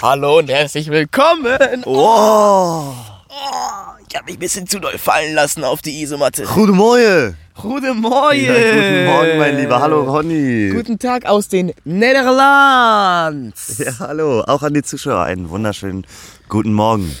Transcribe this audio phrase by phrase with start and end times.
[0.00, 1.82] Hallo und herzlich willkommen.
[1.84, 2.92] Oh,
[4.08, 6.44] Ich habe mich ein bisschen zu doll fallen lassen auf die Isomatte.
[6.44, 7.36] gute Morgen.
[7.60, 8.44] Gute Morgen.
[8.44, 9.80] Ja, guten Morgen, mein Lieber.
[9.80, 10.70] Hallo, Ronny.
[10.72, 13.52] Guten Tag aus den Niederlanden.
[13.78, 14.42] Ja, hallo.
[14.42, 16.06] Auch an die Zuschauer einen wunderschönen
[16.48, 17.16] guten Morgen.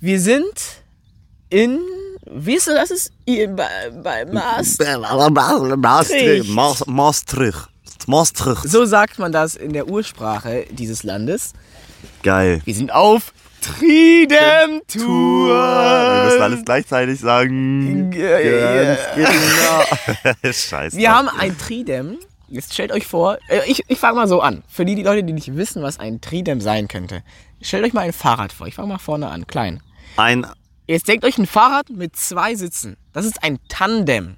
[0.00, 0.52] Wir sind
[1.50, 1.78] in,
[2.28, 2.90] wie ist das?
[2.90, 3.68] Ist bei,
[4.02, 4.76] bei Maas.
[5.76, 6.48] Maastricht.
[6.50, 7.68] Maas- Maastricht.
[8.08, 8.62] Maastricht.
[8.68, 11.52] So sagt man das in der Ursprache dieses Landes.
[12.22, 12.60] Geil.
[12.64, 15.48] Wir sind auf Tridem Tour.
[15.48, 18.12] Wir müssen alles gleichzeitig sagen.
[18.12, 20.34] Ja, ja, Ganz genau.
[20.52, 20.96] Scheiße.
[20.96, 22.18] Wir haben ein Tridem.
[22.48, 24.62] Jetzt stellt euch vor, äh, ich, ich fange mal so an.
[24.68, 27.22] Für die, die Leute, die nicht wissen, was ein Tridem sein könnte.
[27.60, 28.66] Stellt euch mal ein Fahrrad vor.
[28.66, 29.82] Ich fange mal vorne an, klein.
[30.16, 30.46] ein
[30.86, 32.96] Jetzt denkt euch ein Fahrrad mit zwei Sitzen.
[33.12, 34.36] Das ist ein Tandem.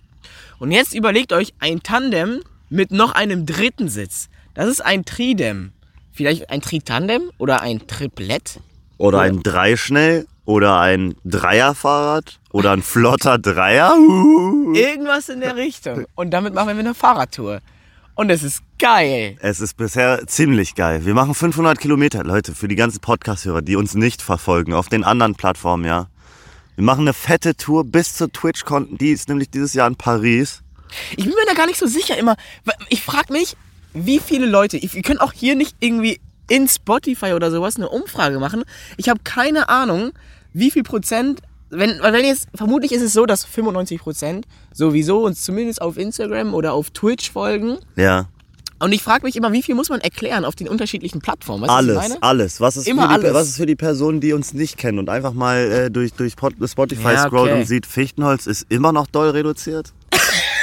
[0.59, 4.29] Und jetzt überlegt euch ein Tandem mit noch einem dritten Sitz.
[4.55, 5.73] Das ist ein Tridem.
[6.13, 8.61] Vielleicht ein Tritandem oder ein Triplett.
[8.99, 13.95] oder ein Dreischnell oder ein Dreierfahrrad oder ein flotter Dreier.
[14.75, 16.05] Irgendwas in der Richtung.
[16.17, 17.61] Und damit machen wir eine Fahrradtour.
[18.15, 19.39] Und es ist geil.
[19.41, 21.07] Es ist bisher ziemlich geil.
[21.07, 25.05] Wir machen 500 Kilometer, Leute, für die ganzen Podcast-Hörer, die uns nicht verfolgen, auf den
[25.05, 26.09] anderen Plattformen, ja.
[26.77, 30.63] Wir machen eine fette Tour bis zur TwitchCon, die ist nämlich dieses Jahr in Paris.
[31.13, 32.37] Ich bin mir da gar nicht so sicher immer.
[32.89, 33.57] Ich frage mich,
[33.95, 38.39] wie viele Leute, wir können auch hier nicht irgendwie in Spotify oder sowas eine Umfrage
[38.39, 38.65] machen.
[38.97, 40.13] Ich habe keine Ahnung,
[40.53, 45.43] wie viel Prozent, wenn, wenn jetzt, vermutlich ist es so, dass 95 Prozent sowieso uns
[45.43, 47.79] zumindest auf Instagram oder auf Twitch folgen.
[47.97, 48.29] Ja.
[48.81, 51.63] Und ich frage mich immer, wie viel muss man erklären auf den unterschiedlichen Plattformen?
[51.65, 52.61] Weißt Alles, alles.
[52.63, 53.35] Was ist, Immer für die, alles.
[53.35, 56.33] was ist für die Personen, die uns nicht kennen und einfach mal äh, durch, durch
[56.33, 57.61] Spotify Ja, scrollt okay.
[57.61, 59.93] und sieht, Fichtenholz ist immer noch doll reduziert?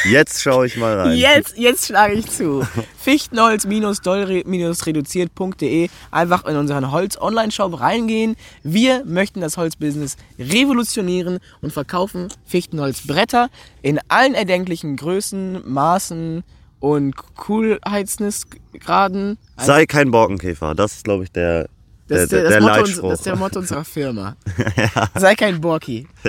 [0.10, 1.18] Jetzt schaue ich mal rein.
[1.18, 2.66] Jetzt, jetzt schlage ich zu.
[3.00, 5.90] Fichtenholz-reduziert.de.
[6.12, 8.36] Einfach in unseren Holz-Online-Shop reingehen.
[8.64, 13.50] Wir möchten das Holzbusiness revolutionieren und verkaufen Fichtenholzbretter
[13.82, 16.46] in allen erdenklichen Größen, Maßen
[16.80, 19.38] und Coolheitsgraden.
[19.56, 21.68] Also, Sei kein Borkenkäfer, das ist, glaube ich, der,
[22.08, 24.36] das, ist der, der, das, der Motto, uns- das der Motto unserer Firma.
[25.16, 26.08] Sei kein Borki.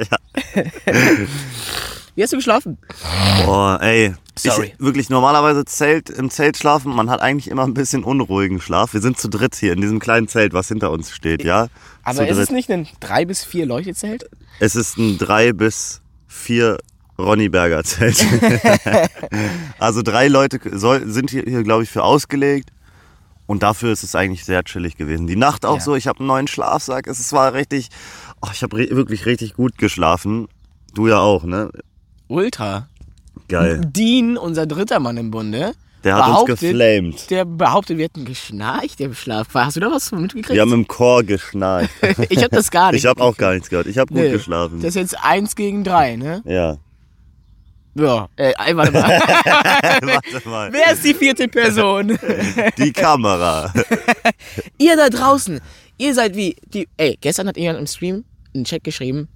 [2.15, 2.79] Wie hast du geschlafen?
[3.45, 4.15] Boah, ey.
[4.37, 4.73] Sorry.
[4.75, 8.93] Ich, wirklich, normalerweise Zelt, im Zelt schlafen, man hat eigentlich immer ein bisschen unruhigen Schlaf.
[8.93, 11.69] Wir sind zu dritt hier in diesem kleinen Zelt, was hinter uns steht, ja?
[12.03, 12.57] Aber zu ist es dritt.
[12.57, 14.29] nicht ein drei bis vier Leuchtezelt?
[14.61, 16.79] Es ist ein drei bis vier
[17.19, 18.25] Ronny Berger Zelt.
[19.79, 22.71] also drei Leute soll, sind hier, hier glaube ich, für ausgelegt.
[23.49, 25.27] Und dafür ist es eigentlich sehr chillig gewesen.
[25.27, 25.81] Die Nacht auch Ja.
[25.81, 27.07] so, ich habe einen neuen Schlafsack.
[27.09, 27.89] Es war richtig,
[28.43, 30.47] oh, ich habe wirklich richtig gut geschlafen.
[30.95, 31.71] Du ja auch, ne?
[32.29, 32.89] Ultra.
[33.49, 33.81] Geil.
[33.85, 35.73] Dean, unser dritter Mann im Bunde,
[36.05, 37.31] Der hat uns geflamed.
[37.31, 39.49] der behauptet, wir hätten geschnarcht im Schlaf.
[39.55, 40.51] Hast du da was mitgekriegt?
[40.55, 41.89] Wir haben im Chor geschnarcht.
[42.29, 43.03] ich habe das gar nicht.
[43.03, 43.87] Ich habe auch gar nichts gehört.
[43.87, 44.81] Ich habe gut Nee, geschlafen.
[44.81, 46.43] Das ist jetzt eins gegen drei, ne?
[46.45, 46.77] ja.
[47.99, 49.03] Ja, äh, ey, warte mal.
[50.03, 50.73] Warte mal.
[50.73, 52.17] Wer ist die vierte Person?
[52.79, 53.73] Die Kamera.
[54.79, 55.61] ihr da draußen,
[55.99, 56.89] ihr seid wie die.
[56.97, 59.29] Ey, gestern hat jemand im Stream einen Chat geschrieben.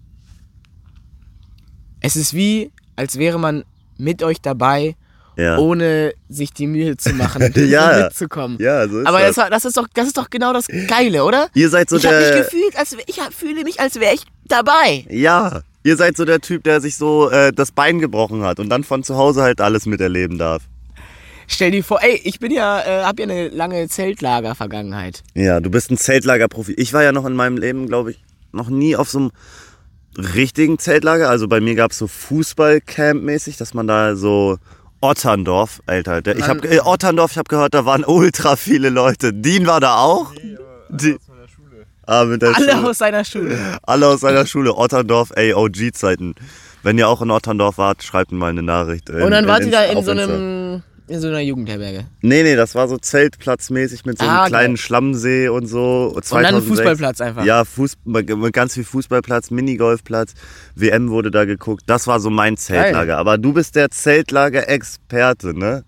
[2.00, 3.64] Es ist wie, als wäre man
[3.98, 4.96] mit euch dabei,
[5.36, 5.58] Ja.
[5.58, 8.04] ohne sich die Mühe zu machen, Ja.
[8.04, 8.58] mitzukommen.
[8.60, 9.36] Ja, so ist Aber das.
[9.36, 11.48] das, ist doch, das ist doch genau das Geile, oder?
[11.54, 12.20] Ihr seid so ich der.
[12.20, 15.06] mich gefühlt, als ich hab- fühle mich, als wäre ich dabei.
[15.08, 18.68] Ja, ihr seid so der Typ, der sich so äh, das Bein gebrochen hat und
[18.68, 20.62] dann von zu Hause halt alles miterleben darf.
[21.48, 25.22] Stell dir vor, ey, ich bin ja, äh, hab ja eine lange Zeltlager-Vergangenheit.
[25.34, 26.72] Ja, du bist ein Zeltlagerprofi.
[26.72, 29.30] Ich war ja noch in meinem Leben, glaube ich, noch nie auf so einem
[30.16, 31.28] richtigen Zeltlager.
[31.28, 34.58] Also bei mir gab's so Fußballcamp-mäßig, dass man da so
[35.00, 36.22] Otterndorf, Alter.
[36.22, 36.58] Der, ich Mann.
[36.58, 39.34] hab, äh, Otterndorf, ich habe gehört, da waren ultra viele Leute.
[39.34, 40.32] Dean war da auch?
[40.34, 41.18] Die, ah, mit der
[42.06, 42.88] Alle Schule.
[42.90, 43.58] aus seiner Schule.
[43.82, 44.74] Alle aus seiner Schule.
[44.76, 46.34] Otterndorf, ey, OG-Zeiten.
[46.82, 49.08] Wenn ihr auch in Otterndorf wart, schreibt mir mal eine Nachricht.
[49.08, 52.06] in- Und dann wart ihr da in so einem, in so einer Jugendherberge.
[52.22, 54.76] Nee, nee, das war so zeltplatzmäßig mit so einem Ah, kleinen geil.
[54.78, 56.12] Schlammsee und so.
[56.14, 56.68] Und dann ein 2006.
[56.68, 57.44] Fußballplatz einfach.
[57.44, 60.32] Ja, Fuß, mit mit ganz viel Fußballplatz, Minigolfplatz,
[60.74, 61.82] WM wurde da geguckt.
[61.86, 63.18] Das war so mein Zeltlager.
[63.18, 65.84] Aber du bist der Zeltlager-Experte, ne?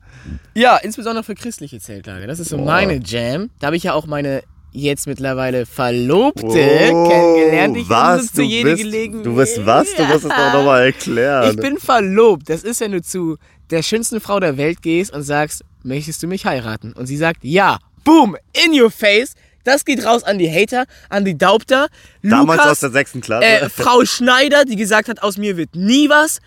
[0.55, 2.27] Ja, insbesondere für christliche Zeltlager.
[2.27, 3.51] Das ist so meine Jam.
[3.61, 4.43] Da habe ich ja auch meine
[4.75, 7.77] jetzt mittlerweile Verlobte kennengelernt.
[7.77, 8.33] Ich Oh, was?
[8.33, 9.27] Du jede bist, Gelegenheit.
[9.27, 9.95] du bist was?
[9.95, 11.51] Du musst es doch nochmal erklären.
[11.51, 12.49] Ich bin verlobt.
[12.51, 13.37] Das ist, wenn du zu
[13.71, 16.93] der schönsten Frau der Welt gehst und sagst, möchtest du mich heiraten?
[16.93, 17.79] Und sie sagt, ja.
[18.05, 18.37] Boom,
[18.67, 19.35] in your face.
[19.65, 21.87] Das geht raus an die Hater, an die Daubter.
[22.23, 23.47] Damals Lukas, aus der sechsten Klasse.
[23.47, 26.41] äh, Frau Schneider, die gesagt hat, aus mir wird nie was.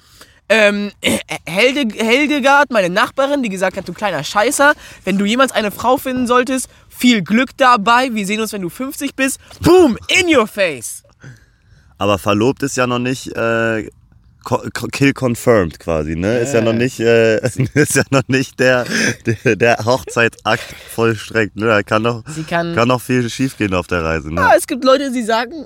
[0.49, 4.73] Ähm, äh, Helde, Heldegard, meine Nachbarin, die gesagt hat, du kleiner Scheißer,
[5.03, 8.69] wenn du jemals eine Frau finden solltest, viel Glück dabei, wir sehen uns, wenn du
[8.69, 9.39] 50 bist.
[9.61, 11.03] Boom, in your face.
[11.97, 13.89] Aber verlobt ist ja noch nicht äh,
[14.91, 16.39] kill confirmed quasi, ne?
[16.39, 17.37] Ist ja noch nicht, äh,
[17.73, 18.85] ist ja noch nicht der,
[19.25, 21.65] der, der Hochzeitsakt vollstreckt, ne?
[21.65, 24.41] Da kann noch, Sie kann- kann noch viel schiefgehen auf der Reise, ne?
[24.41, 25.65] Ja, es gibt Leute, die sagen,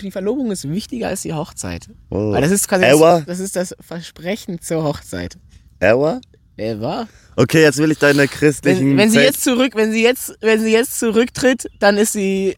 [0.00, 1.88] die Verlobung ist wichtiger als die Hochzeit.
[2.10, 2.32] Oh.
[2.32, 5.38] Weil das ist quasi das, das, ist das Versprechen zur Hochzeit.
[5.80, 6.20] Ever?
[6.58, 7.06] Wer war?
[7.36, 8.90] Okay, jetzt will ich deine christlichen.
[8.90, 12.56] Wenn, wenn sie jetzt zurück, wenn sie jetzt, wenn sie jetzt zurücktritt, dann ist sie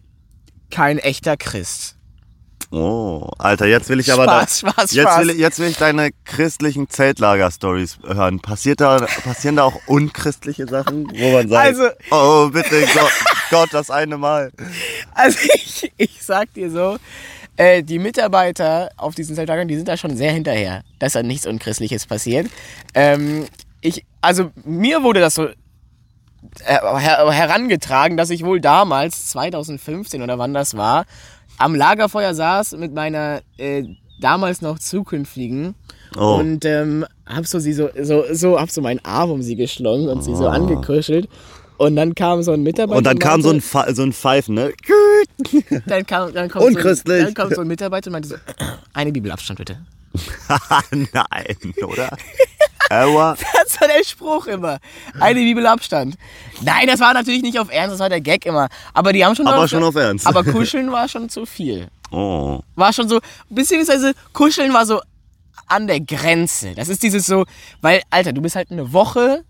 [0.71, 1.97] kein echter Christ.
[2.71, 5.21] Oh, Alter, jetzt will ich aber Spaß, da, Spaß, jetzt Spaß.
[5.21, 8.41] will ich, jetzt will ich deine christlichen Zeltlager-Stories hören.
[8.41, 13.13] Passiert da, passieren da auch unchristliche Sachen, wo man sagt, Also- oh bitte Gott,
[13.51, 14.51] Gott, das eine Mal.
[15.13, 16.97] Also ich, ich sag dir so,
[17.59, 21.47] äh, die Mitarbeiter auf diesen Zeltlagern, die sind da schon sehr hinterher, dass da nichts
[21.47, 22.47] Unchristliches passiert.
[22.95, 23.45] Ähm,
[23.81, 25.55] ich, also mir wurde das so äh,
[26.65, 31.05] her herangetragen, dass ich wohl damals, 2015 oder wann das war,
[31.59, 33.85] am Lagerfeuer saß mit meiner äh,
[34.21, 35.75] damals noch zukünftigen
[36.17, 36.39] Oh.
[36.41, 40.09] und ähm, hab so sie so, so, so, hab so meinen Arm um sie geschlungen
[40.09, 41.29] und sie so angekuschelt.
[41.77, 42.97] Und dann kam so ein Mitarbeiter.
[42.97, 42.99] Oh.
[42.99, 44.73] Und dann und kam so ein, Pfe- so ein Pfeifen, ne?
[45.87, 47.23] dann kam, dann kommt, so, Unchristlich.
[47.27, 48.35] dann kommt so ein Mitarbeiter und meinte so,
[48.93, 49.79] eine Bibelabstand bitte.
[50.91, 51.57] Nein,
[51.87, 52.11] oder?
[52.91, 53.37] Ever?
[53.65, 54.79] Das war der Spruch immer.
[55.21, 56.17] Eine Bibelabstand.
[56.61, 58.69] Nein, das war natürlich nicht auf Ernst, das war der Gag immer.
[58.93, 60.27] Aber die haben schon Aber schon auf Ernst.
[60.27, 61.89] Aber kuscheln war schon zu viel.
[62.11, 62.61] Oh.
[62.75, 65.01] War schon so, beziehungsweise kuscheln war so
[65.69, 66.75] an der Grenze.
[66.75, 67.45] Das ist dieses so,
[67.81, 69.45] weil, Alter, du bist halt eine Woche,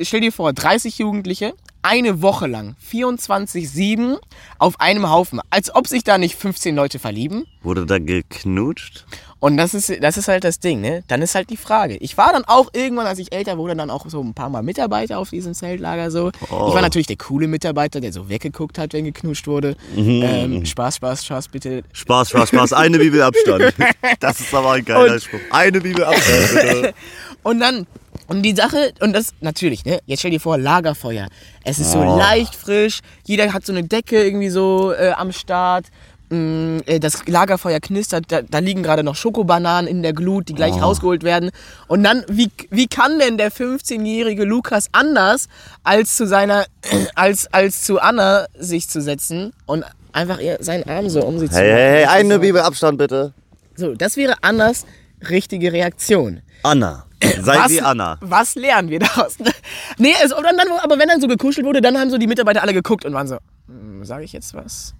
[0.00, 4.18] stell dir vor, 30 Jugendliche, eine Woche lang, 24-7
[4.58, 5.40] auf einem Haufen.
[5.50, 7.44] Als ob sich da nicht 15 Leute verlieben.
[7.62, 9.04] Wurde da geknutscht?
[9.44, 11.04] Und das ist, das ist halt das Ding, ne?
[11.06, 11.96] Dann ist halt die Frage.
[11.98, 14.62] Ich war dann auch irgendwann, als ich älter wurde, dann auch so ein paar Mal
[14.62, 16.30] Mitarbeiter auf diesem Zeltlager so.
[16.50, 16.68] Oh.
[16.68, 19.76] Ich war natürlich der coole Mitarbeiter, der so weggeguckt hat, wenn geknutscht wurde.
[19.94, 20.22] Mhm.
[20.24, 21.82] Ähm, Spaß, Spaß, Spaß, bitte.
[21.92, 22.72] Spaß, Spaß, Spaß.
[22.72, 23.74] Eine Bibelabstand.
[24.20, 25.40] Das ist aber ein geiler Und- Spruch.
[25.50, 26.94] Eine Bibelabstand, bitte.
[27.42, 27.86] Und dann,
[28.28, 29.98] und die Sache, und das natürlich, ne?
[30.06, 31.28] Jetzt stell dir vor, Lagerfeuer.
[31.62, 32.16] Es ist so Oh.
[32.18, 35.88] leicht frisch, jeder hat so eine Decke irgendwie so äh, am Start.
[36.30, 40.52] Mm, äh, Das Lagerfeuer knistert, da, da liegen gerade noch Schokobananen in der Glut, die
[40.54, 40.56] Oh.
[40.56, 41.50] gleich rausgeholt werden.
[41.86, 45.48] Und dann, wie, wie kann denn der 15-jährige Lukas anders,
[45.82, 46.64] als zu seiner,
[47.14, 51.48] als, als zu Anna sich zu setzen und einfach ihr seinen Arm so um sie
[51.48, 53.32] zu Hey, hey, hey, eine so, Bibelabstand, bitte.
[53.76, 54.86] So, das wäre Annas
[55.28, 56.40] richtige Reaktion.
[56.62, 57.04] Anna.
[57.40, 58.18] Sei was, wie Anna.
[58.20, 59.36] Was lernen wir daraus?
[59.98, 62.72] nee, dann, dann, aber wenn dann so gekuschelt wurde, dann haben so die Mitarbeiter alle
[62.74, 64.94] geguckt und waren so, hm, sage ich jetzt was?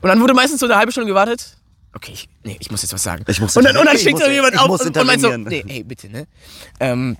[0.00, 1.56] Und dann wurde meistens so eine halbe Stunde gewartet.
[1.94, 3.24] Okay, ich, nee, ich muss jetzt was sagen.
[3.28, 5.20] Ich muss und dann, und dann ich muss- so jemand ich auf und, und meint
[5.20, 6.26] so, nee, ey, bitte, ne?
[6.80, 7.16] Ähm,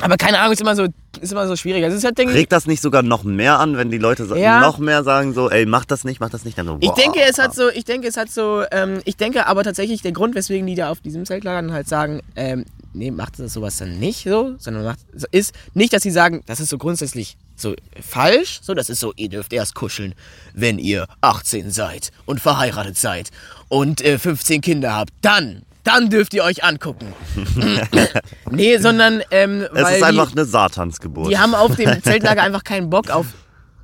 [0.00, 0.86] aber keine Ahnung, ist immer so,
[1.20, 1.84] ist immer so schwierig.
[1.84, 3.98] Also es ist halt, denke ich, Regt das nicht sogar noch mehr an, wenn die
[3.98, 4.60] Leute Ja.
[4.60, 6.94] noch mehr sagen so, ey, mach das nicht, mach das nicht, dann so, Ich boah.
[6.96, 10.12] denke, es hat so, ich denke, es hat so, ähm, ich denke aber tatsächlich, der
[10.12, 13.76] Grund, weswegen die da auf diesem Zeltlager dann halt sagen, ähm, nee, macht das sowas
[13.76, 15.00] dann nicht so, sondern macht,
[15.30, 19.12] ist nicht, dass sie sagen, das ist so grundsätzlich so falsch, so, das ist so,
[19.16, 20.14] ihr dürft erst kuscheln,
[20.54, 23.30] wenn ihr 18 seid und verheiratet seid
[23.68, 27.12] und äh, 15 Kinder habt, dann, dann dürft ihr euch angucken.
[28.50, 31.30] nee, sondern, ähm, Es weil ist einfach die, eine Satansgeburt.
[31.30, 33.26] die haben auf dem Zeltlager einfach keinen Bock auf,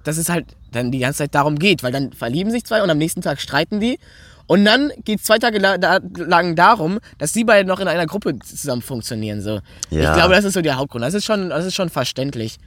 [0.05, 2.91] dass es halt dann die ganze Zeit darum geht, weil dann verlieben sich zwei und
[2.91, 3.98] am nächsten Tag streiten die.
[4.48, 8.38] Und dann geht es zwei Tage lang darum, dass die beiden noch in einer Gruppe
[8.38, 9.43] zusammen funktionieren.
[9.43, 9.60] So.
[9.90, 10.10] Ja.
[10.10, 11.05] Ich glaube, das ist so der Hauptgrund.
[11.05, 12.58] Das ist schon, das ist schon verständlich.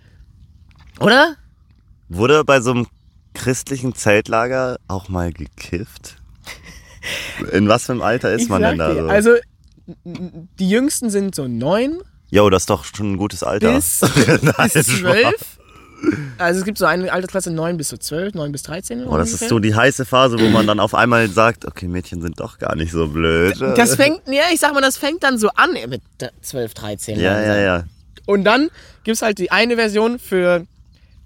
[0.99, 1.35] Oder?
[2.07, 2.87] Wurde bei so einem
[3.33, 6.17] christlichen Zeltlager auch mal gekifft?
[7.51, 9.07] In was für einem Alter ist Ich man denn da so?
[9.07, 9.31] Also,
[10.05, 11.99] die Jüngsten sind so neun
[12.33, 13.73] Jo, das ist doch schon ein gutes Alter.
[13.73, 14.01] bis,
[14.41, 15.59] Nein, bis zwölf.
[16.37, 19.01] Also es gibt so eine Altersklasse 9 bis so 12, 9 bis 13.
[19.05, 19.45] Oh, das ungefähr.
[19.45, 22.57] ist so die heiße Phase, wo man dann auf einmal sagt, okay, Mädchen sind doch
[22.57, 23.59] gar nicht so blöd.
[23.61, 26.01] Das fängt, ja, ich sag mal, das fängt dann so an mit
[26.41, 27.19] 12, 13.
[27.19, 27.47] ja, langsam.
[27.47, 27.83] ja, ja.
[28.25, 28.69] Und dann
[29.03, 30.65] gibt es halt die eine Version für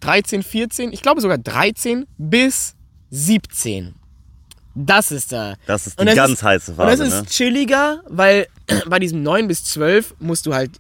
[0.02, 2.76] 13, 14, ich glaube sogar 13 bis
[3.12, 3.96] 17.
[4.76, 5.56] Das ist da.
[5.68, 7.26] Das ist die das ganz heiße Und das Phase, ist ne?
[7.28, 8.48] chilliger, weil
[8.88, 10.72] bei diesem 9 bis 12 musst du halt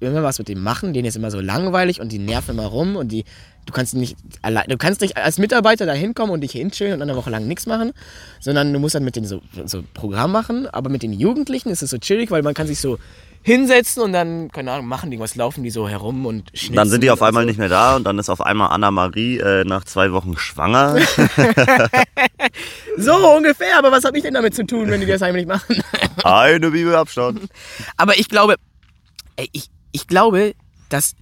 [0.00, 0.92] immer was mit dem machen.
[0.92, 3.24] Denen ist immer so langweilig und die nerven immer rum und die.
[3.66, 7.02] Du kannst nicht allein, du kannst nicht als Mitarbeiter da hinkommen und dich hinchillen und
[7.02, 7.92] eine Woche lang nichts machen,
[8.38, 10.68] sondern du musst dann mit denen so, so Programm machen.
[10.68, 12.98] Aber mit den Jugendlichen ist es so chillig, weil man kann sich so
[13.42, 16.76] hinsetzen und dann, keine Ahnung, machen die was, laufen die so herum und schnitzen.
[16.76, 17.48] Dann sind die auf einmal so.
[17.48, 20.96] nicht mehr da und dann ist auf einmal Anna-Marie äh, nach zwei Wochen schwanger.
[22.96, 25.82] So ungefähr, aber was habe ich denn damit zu tun, wenn die das heimlich machen?
[26.24, 27.40] Eine Bibelabstand.
[27.96, 28.56] Aber ich glaube,
[29.36, 30.54] ey, ich, ich glaube,
[30.90, 31.16] dass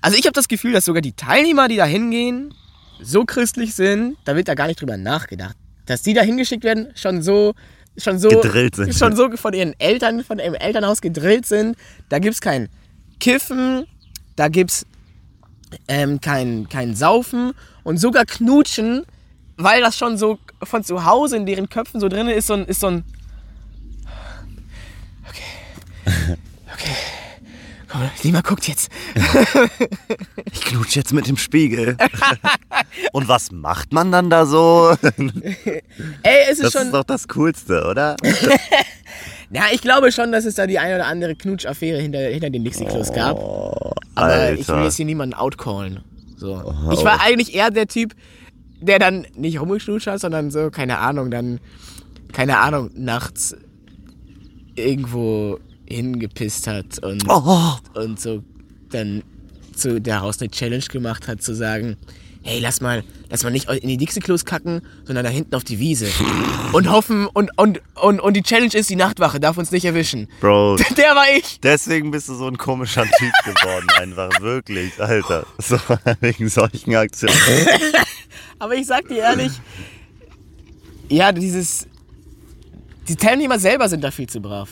[0.00, 2.54] Also ich habe das Gefühl, dass sogar die Teilnehmer, die da hingehen,
[3.00, 5.56] so christlich sind, da wird da gar nicht drüber nachgedacht.
[5.86, 7.54] Dass die da hingeschickt werden, schon so,
[7.98, 8.94] schon so, Gedrillt sind.
[8.94, 11.76] schon so von ihren Eltern, von ihrem Elternhaus gedrillt sind.
[12.08, 12.68] Da gibt's kein
[13.20, 13.86] Kiffen,
[14.36, 14.86] da gibt's
[15.88, 19.04] ähm, kein, kein Saufen und sogar Knutschen,
[19.56, 22.64] weil das schon so von zu Hause in deren Köpfen so drin ist, so ein,
[22.64, 23.04] ist so ein.
[25.28, 26.38] Okay.
[26.74, 27.21] Okay.
[28.22, 28.90] Lima guckt jetzt.
[30.54, 31.96] Ich knutsch jetzt mit dem Spiegel.
[33.12, 34.94] Und was macht man dann da so?
[35.02, 36.82] Ey, es ist Das schon.
[36.82, 38.16] ist doch das Coolste, oder?
[39.50, 42.64] Ja, ich glaube schon, dass es da die eine oder andere Knutschaffäre hinter, hinter den
[42.64, 43.36] Dixie-Klos gab.
[44.14, 44.84] Aber ich will Alter.
[44.84, 46.00] jetzt hier niemanden outcallen.
[46.36, 46.74] So.
[46.92, 48.14] Ich war eigentlich eher der Typ,
[48.80, 51.60] der dann nicht rumgeknutscht hat, sondern so, keine Ahnung, dann,
[52.32, 53.56] keine Ahnung, nachts
[54.74, 55.58] irgendwo
[55.92, 58.42] hingepisst hat und, Oh, und so
[58.90, 59.22] dann
[59.74, 61.96] zu daraus eine Challenge gemacht hat, zu sagen,
[62.44, 65.78] hey, lass mal, lass mal nicht in die Dixie-Klos kacken, sondern da hinten auf die
[65.78, 66.08] Wiese.
[66.72, 70.26] Und hoffen, und, und, und, und die Challenge ist, die Nachtwache darf uns nicht erwischen.
[70.40, 71.60] Bro, Der war ich.
[71.60, 74.40] deswegen bist du so ein komischer Typ geworden, einfach.
[74.40, 75.46] Wirklich, Alter.
[75.58, 75.78] So,
[76.20, 77.36] wegen solchen Aktionen.
[78.58, 79.52] Aber ich sag dir ehrlich,
[81.10, 81.86] ja, dieses.
[83.06, 84.70] Die Teilnehmer selber sind da viel zu brav.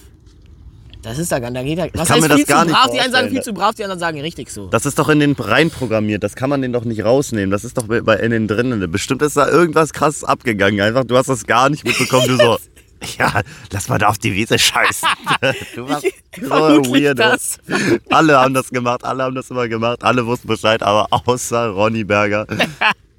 [1.03, 2.67] Das ist da gar da geht da, Was kann heißt mir das viel gar zu
[2.69, 2.91] nicht brav?
[2.93, 4.69] Die einen sagen viel zu brav, die anderen sagen richtig so.
[4.69, 6.23] Das ist doch in den reinprogrammiert.
[6.23, 7.51] Das kann man den doch nicht rausnehmen.
[7.51, 8.91] Das ist doch bei in den drinnen.
[8.91, 10.81] Bestimmt ist da irgendwas krasses abgegangen.
[10.81, 12.29] Einfach, du hast das gar nicht mitbekommen.
[12.29, 12.59] Du so,
[13.19, 13.41] ja,
[13.73, 15.09] lass mal da auf die Wiese scheißen.
[15.75, 16.07] Du warst
[16.41, 17.59] so das.
[18.09, 19.05] Alle haben das gemacht.
[19.05, 20.05] Alle haben das immer gemacht.
[20.05, 20.83] Alle wussten Bescheid.
[20.83, 22.47] Aber außer Ronny Berger.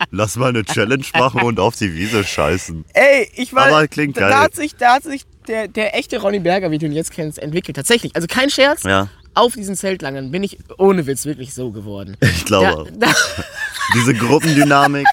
[0.10, 2.86] Lass mal eine Challenge machen und auf die Wiese scheißen.
[2.94, 3.68] Ey, ich war.
[3.68, 4.30] Aber klingt geil.
[4.30, 7.12] Da hat sich, da hat sich der, der echte Ronny Berger, wie du ihn jetzt
[7.12, 7.76] kennst, entwickelt.
[7.78, 8.16] Tatsächlich.
[8.16, 8.84] Also kein Scherz.
[8.84, 9.08] Ja.
[9.34, 12.18] Auf diesen Zeltlangern bin ich ohne Witz wirklich so geworden.
[12.22, 13.14] Ich glaube Da, da,
[13.96, 15.06] Diese Gruppendynamik.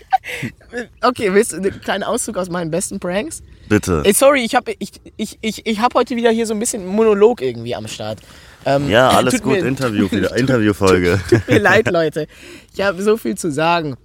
[1.02, 3.42] okay, willst du einen kleinen Auszug aus meinen besten Pranks?
[3.68, 4.02] Bitte.
[4.04, 6.87] Ey, sorry, ich habe ich, ich, ich, ich hab heute wieder hier so ein bisschen
[6.87, 8.20] Monolog irgendwie am Start.
[8.64, 9.52] Ähm, Ja, alles tut gut.
[9.61, 10.35] mir- Interview wieder.
[10.37, 11.20] Interviewfolge.
[11.28, 12.26] Tut mir leid, Leute.
[12.75, 13.97] Ich habe so viel zu sagen.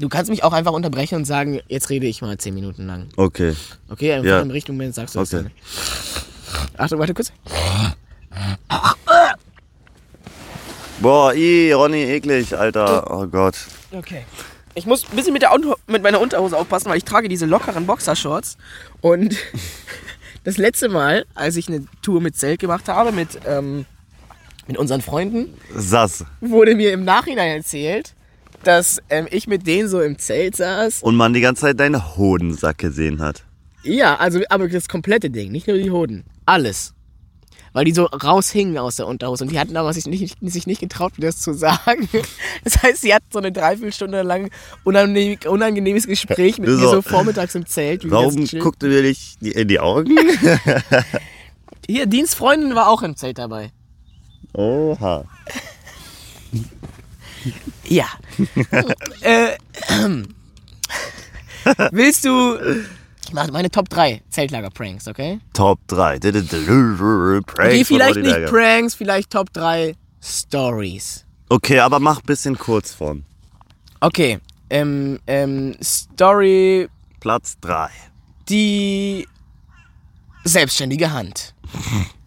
[0.00, 3.08] Du kannst mich auch einfach unterbrechen und sagen, jetzt rede ich mal zehn Minuten lang.
[3.16, 3.54] Okay.
[3.90, 4.40] Okay, einfach Ja.
[4.40, 5.44] in Richtung Moment sagst du das Okay.
[5.44, 6.72] dann.
[6.78, 7.30] Achtung, warte kurz.
[11.00, 13.10] Boah, ih, Ronny, eklig, Alter.
[13.10, 13.56] Oh Gott.
[13.92, 14.24] Okay.
[14.74, 15.50] Ich muss ein bisschen mit, der
[15.86, 18.56] mit meiner Unterhose aufpassen, weil ich trage diese lockeren Boxershorts.
[19.02, 19.36] Und
[20.44, 23.84] das letzte Mal, als ich eine Tour mit Zelt gemacht habe, mit, ähm,
[24.66, 26.24] mit unseren Freunden, Sass.
[26.40, 28.14] wurde mir im Nachhinein erzählt,
[28.62, 31.02] dass ähm, ich mit denen so im Zelt saß.
[31.02, 33.44] Und man die ganze Zeit deinen Hodensack gesehen hat.
[33.82, 36.24] Ja, also aber das komplette Ding, nicht nur die Hoden.
[36.44, 36.94] Alles.
[37.72, 40.80] Weil die so raushingen aus der Unterhose und die hatten aber sich nicht, sich nicht
[40.80, 42.08] getraut, mir das zu sagen.
[42.64, 44.50] Das heißt, sie hatten so eine Dreiviertelstunde lang
[44.84, 48.10] unangenehm, unangenehmes Gespräch mit mir so, so vormittags im Zelt.
[48.10, 50.14] Warum du mir nicht in die Augen?
[51.86, 53.72] Hier, Dienstfreundin war auch im Zelt dabei.
[54.52, 55.24] Oha.
[57.84, 58.06] Ja.
[59.20, 59.56] äh,
[61.90, 62.58] willst du.
[63.24, 65.38] Ich mache meine Top 3 Zeltlager-Pranks, okay?
[65.52, 66.18] Top 3.
[66.18, 68.46] Pranks Okay, von vielleicht nicht.
[68.46, 71.24] Pranks, vielleicht Top 3 Stories.
[71.48, 73.24] Okay, aber mach bisschen Kurzform.
[74.00, 76.88] Okay, ähm, ähm, Story,
[77.20, 77.90] Platz 3.
[78.48, 79.28] die
[80.44, 81.54] selbstständige Hand.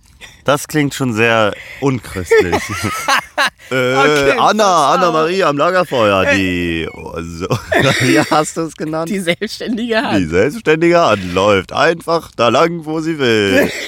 [0.45, 2.53] Das klingt schon sehr unchristlich.
[3.71, 4.93] äh, Okay, Anna.
[4.93, 6.87] Anna Maria am Lagerfeuer, die.
[6.93, 7.47] Oh, so.
[8.01, 9.09] Wie hast du es genannt?
[9.09, 10.29] Die selbstständige Die Hand.
[10.29, 13.71] selbstständige Hand läuft einfach da lang, wo sie will.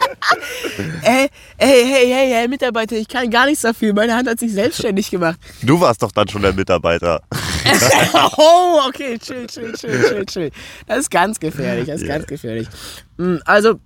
[1.02, 1.28] Ey,
[1.58, 3.92] hey, hey, hey, hey, Mitarbeiter, ich kann gar nichts dafür.
[3.92, 5.38] Meine Hand hat sich selbstständig gemacht.
[5.62, 7.22] Du warst doch dann schon der Mitarbeiter.
[8.36, 10.50] oh, okay, chill, chill, chill, chill, chill.
[10.86, 12.14] Das ist ganz gefährlich, das ist Ja.
[12.16, 12.68] ganz gefährlich.
[13.18, 13.78] Mm, Also,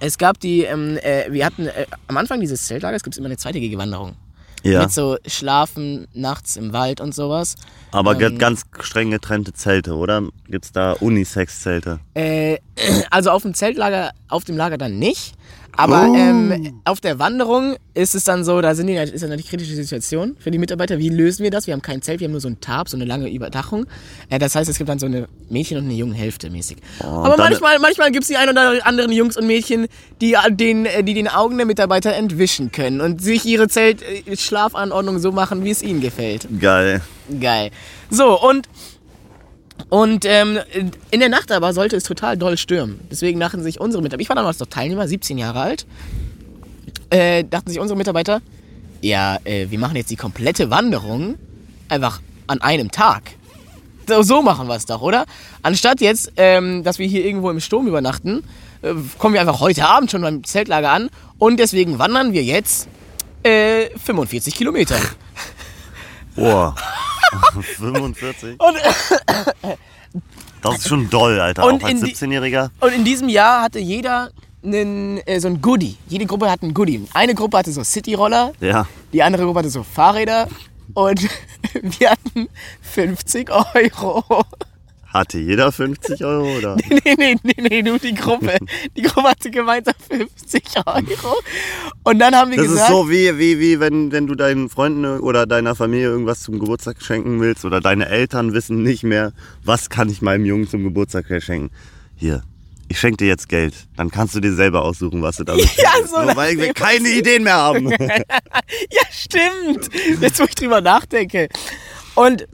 [0.00, 3.26] es gab die, ähm, äh, wir hatten äh, am Anfang dieses Zeltlagers gibt es immer
[3.26, 4.16] eine zweitägige Wanderung.
[4.62, 4.82] Ja.
[4.82, 7.56] Mit so Schlafen nachts im Wald und sowas.
[7.90, 8.38] Aber Ähm.
[8.38, 10.22] ganz streng getrennte Zelte, oder?
[10.48, 11.98] Gibt's da Unisex-Zelte?
[12.14, 12.58] Äh,
[13.10, 15.34] also auf dem Zeltlager, auf dem Lager dann nicht.
[15.76, 16.14] Aber Oh.
[16.14, 19.74] ähm, auf der Wanderung ist es dann so, da sind die, ist dann eine kritische
[19.74, 20.98] Situation für die Mitarbeiter.
[20.98, 21.66] Wie lösen wir das?
[21.66, 23.86] Wir haben kein Zelt, wir haben nur so ein Tarp, so eine lange Überdachung.
[24.28, 26.76] Äh, das heißt, es gibt dann so eine Mädchen- und eine Jungenhälfte mäßig.
[27.00, 29.86] Aber dann- manchmal, manchmal gibt es die ein oder anderen Jungs und Mädchen,
[30.20, 35.32] die den, äh, die den Augen der Mitarbeiter entwischen können und sich ihre Zelt-Schlafanordnung so
[35.32, 36.46] machen, wie es ihnen gefällt.
[36.60, 37.00] Geil.
[37.40, 37.70] Geil.
[38.10, 38.68] So, und,
[39.88, 40.58] und ähm,
[41.10, 43.00] in der Nacht aber sollte es total doll stürmen.
[43.10, 45.86] Deswegen dachten sich unsere Mitarbeiter, ich war damals noch Teilnehmer, 17 Jahre alt.
[47.10, 48.40] äh, dachten sich unsere Mitarbeiter,
[49.02, 51.34] ja, äh, wir machen jetzt die komplette Wanderung
[51.88, 53.32] einfach an einem Tag.
[54.08, 55.26] So, so machen wir es doch, oder?
[55.62, 58.44] Anstatt jetzt, ähm, dass wir hier irgendwo im Sturm übernachten,
[58.82, 62.88] äh, kommen wir einfach heute Abend schon beim Zeltlager an und deswegen wandern wir jetzt
[63.42, 64.96] äh, 45 Kilometer.
[66.36, 66.74] Boah.
[67.78, 68.60] 45?
[68.60, 68.76] Und,
[70.62, 71.64] Das ist schon doll, Alter.
[71.64, 72.70] Und auch als in die- 17-Jähriger.
[72.80, 74.30] und in diesem Jahr hatte jeder
[74.64, 75.96] einen, äh, so ein Goodie.
[76.08, 77.06] Jede Gruppe hatte ein Goodie.
[77.14, 78.86] Eine Gruppe hatte so Cityroller, Ja.
[79.12, 80.46] die andere Gruppe hatte so Fahrräder
[80.94, 81.20] und
[81.98, 82.48] wir hatten
[82.82, 84.44] 50 Euro.
[85.12, 86.76] Hatte jeder 50 Euro, oder?
[87.04, 88.56] Nee, nee, nee, nee, nur die Gruppe.
[88.96, 91.36] Die Gruppe hatte gemeinsam 50 Euro.
[92.04, 94.68] Und dann haben wir Das gesagt, ist so wie, wie, wie wenn, wenn du deinen
[94.70, 99.32] Freunden oder deiner Familie irgendwas zum Geburtstag schenken willst oder deine Eltern wissen nicht mehr,
[99.64, 101.70] was kann ich meinem Jungen zum Geburtstag schenken.
[102.16, 102.42] Hier,
[102.88, 103.74] ich schenke dir jetzt Geld.
[103.96, 107.08] Dann kannst du dir selber aussuchen, was du damit Ja, so Nur weil wir keine
[107.08, 107.90] Ideen mehr haben.
[107.90, 109.90] ja, stimmt.
[110.20, 111.48] Jetzt, wo ich drüber nachdenke.
[112.14, 112.46] Und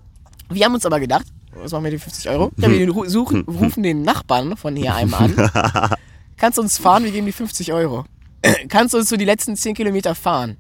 [0.51, 1.27] wir haben uns aber gedacht,
[1.63, 2.51] was machen wir den 50 Euro?
[2.57, 5.35] Ja, wir ru- suchen, rufen den Nachbarn von hier einem an.
[6.37, 7.05] Kannst du uns fahren?
[7.05, 8.05] Wir geben die 50 Euro.
[8.69, 10.57] Kannst du uns so die letzten 10 Kilometer fahren?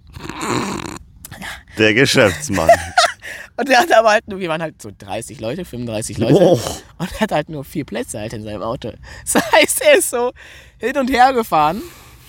[1.78, 2.68] Der Geschäftsmann.
[3.56, 6.34] Und der hatte aber halt nur, wir waren halt so 30 Leute, 35 Leute.
[6.34, 6.60] Oh.
[6.98, 8.92] Und er hatte halt nur vier Plätze halt in seinem Auto.
[9.32, 10.32] Das heißt, er ist so
[10.78, 11.82] hin und her gefahren.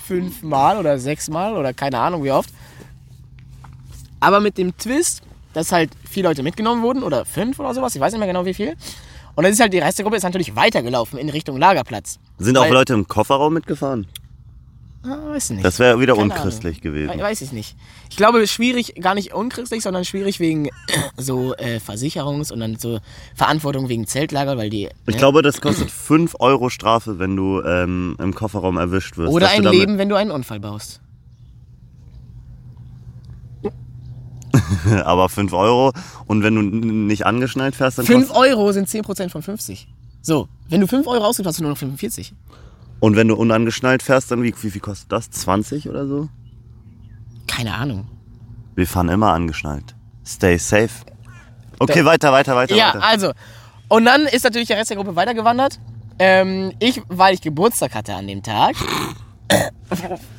[0.07, 2.49] Fünfmal oder sechsmal oder keine Ahnung wie oft.
[4.19, 5.21] Aber mit dem Twist,
[5.53, 8.45] dass halt vier Leute mitgenommen wurden oder fünf oder sowas, ich weiß nicht mehr genau
[8.45, 8.75] wie viel.
[9.35, 12.19] Und dann ist halt die Rest der Gruppe ist natürlich weitergelaufen in Richtung Lagerplatz.
[12.39, 14.07] Sind auch Weil- Leute im Kofferraum mitgefahren?
[15.01, 15.63] Ah, weiß nicht.
[15.63, 17.19] Das wäre wieder Keine unchristlich We- gewesen.
[17.21, 17.77] Weiß ich nicht.
[18.09, 20.67] Ich glaube, schwierig, gar nicht unchristlich, sondern schwierig wegen
[21.17, 22.99] so äh, Versicherungs- und dann so
[23.33, 24.89] Verantwortung wegen Zeltlager, weil die.
[25.07, 25.17] Ich ne?
[25.17, 29.31] glaube, das kostet 5 Euro Strafe, wenn du ähm, im Kofferraum erwischt wirst.
[29.31, 30.99] Oder dass du ein damit- Leben, wenn du einen Unfall baust.
[35.05, 35.91] Aber 5 Euro
[36.25, 39.87] und wenn du nicht angeschnallt fährst, dann 5 kostet, Euro sind 10% von 50.
[40.21, 42.33] So, wenn du 5 Euro ausgibst, hast du nur noch 45.
[42.99, 45.29] Und wenn du unangeschnallt fährst, dann wie, wie viel kostet das?
[45.31, 46.29] 20 oder so?
[47.47, 48.07] Keine Ahnung.
[48.75, 49.95] Wir fahren immer angeschnallt.
[50.25, 50.89] Stay safe.
[51.79, 53.03] Okay, Da- weiter, weiter, weiter, Ja, weiter.
[53.03, 53.31] also.
[53.87, 55.79] Und dann ist natürlich der Rest der Gruppe weitergewandert.
[56.19, 58.75] Ähm, ich, weil ich Geburtstag hatte an dem Tag,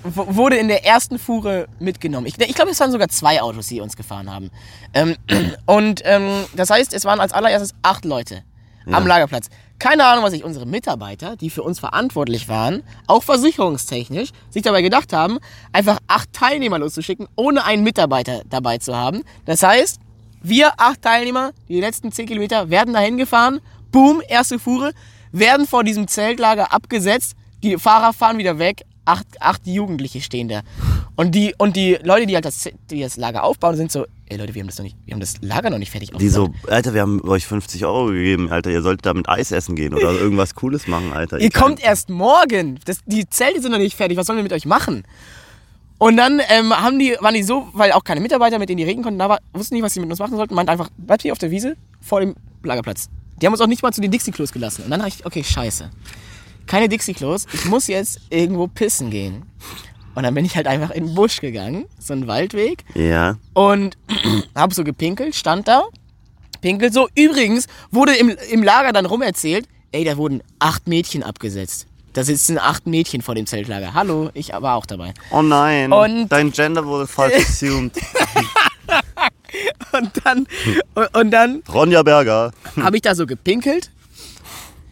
[0.04, 2.26] wurde in der ersten Fuhre mitgenommen.
[2.26, 4.50] Ich, ich glaube, es waren sogar zwei Autos, die uns gefahren haben.
[4.94, 5.16] Ähm,
[5.66, 8.44] und ähm, das heißt, es waren als allererstes acht Leute
[8.92, 9.48] am Lagerplatz.
[9.78, 14.82] Keine Ahnung, was sich unsere Mitarbeiter, die für uns verantwortlich waren, auch versicherungstechnisch, sich dabei
[14.82, 15.38] gedacht haben,
[15.72, 19.22] einfach acht Teilnehmer loszuschicken, ohne einen Mitarbeiter dabei zu haben.
[19.46, 19.98] Das heißt,
[20.42, 23.60] wir acht Teilnehmer, die letzten zehn Kilometer, werden dahin gefahren.
[23.90, 24.92] Boom, erste Fuhre,
[25.32, 27.34] werden vor diesem Zeltlager abgesetzt.
[27.62, 28.82] Die Fahrer fahren wieder weg.
[29.10, 30.60] Acht, acht Jugendliche stehen da.
[31.16, 34.36] Und die, und die Leute, die halt das, die das Lager aufbauen, sind so, ey
[34.36, 36.52] Leute, wir haben das noch nicht, wir haben das Lager noch nicht fertig Die aufgebaut.
[36.64, 39.94] so, Alter, wir haben euch 50 Euro gegeben, Alter, ihr solltet damit Eis essen gehen
[39.94, 41.38] oder irgendwas Cooles machen, Alter.
[41.40, 42.78] Ihr könnt- kommt erst morgen.
[42.84, 44.16] Das, die Zelte sind noch nicht fertig.
[44.16, 45.04] Was sollen wir mit euch machen?
[45.98, 48.84] Und dann ähm, haben die, waren die so, weil auch keine Mitarbeiter, mit denen die
[48.84, 51.22] reden konnten, da war, wussten nicht, was sie mit uns machen sollten, meint einfach, bleibt
[51.22, 53.08] hier auf der Wiese vor dem Lagerplatz.
[53.40, 54.84] Die haben uns auch nicht mal zu den Dixie-Klos gelassen.
[54.84, 55.90] Und dann dachte ich, okay, scheiße.
[56.66, 59.42] Keine Dixie-Klos, ich muss jetzt irgendwo pissen gehen.
[60.14, 62.84] Und dann bin ich halt einfach in den Busch gegangen, so einen Waldweg.
[62.94, 63.36] Ja.
[63.54, 63.96] Und
[64.54, 65.82] hab so gepinkelt, stand da,
[66.60, 67.08] pinkelt so.
[67.14, 71.86] Übrigens wurde im, im Lager dann rumerzählt, ey, da wurden acht Mädchen abgesetzt.
[72.12, 73.94] Da sitzen acht Mädchen vor dem Zeltlager.
[73.94, 75.14] Hallo, ich war auch dabei.
[75.30, 77.92] Oh nein, Und- dein Gender wurde falsch assumed.
[79.92, 80.46] Und dann,
[80.94, 82.52] und, und dann Ronja Berger.
[82.80, 83.90] habe ich da so gepinkelt.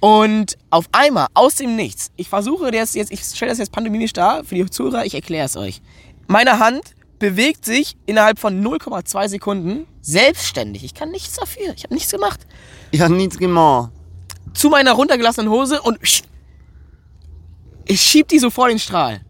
[0.00, 4.12] Und auf einmal, aus dem Nichts, ich versuche das jetzt, ich stelle das jetzt pandemisch
[4.12, 5.82] dar für die Zuhörer, ich erkläre es euch.
[6.28, 10.84] Meine Hand bewegt sich innerhalb von 0,2 Sekunden selbstständig.
[10.84, 11.72] Ich kann nichts dafür.
[11.74, 12.46] Ich habe nichts gemacht.
[12.92, 13.90] Ich hab nichts gemacht.
[14.54, 15.98] zu meiner runtergelassenen Hose und
[17.86, 19.20] ich schieb die so vor den Strahl.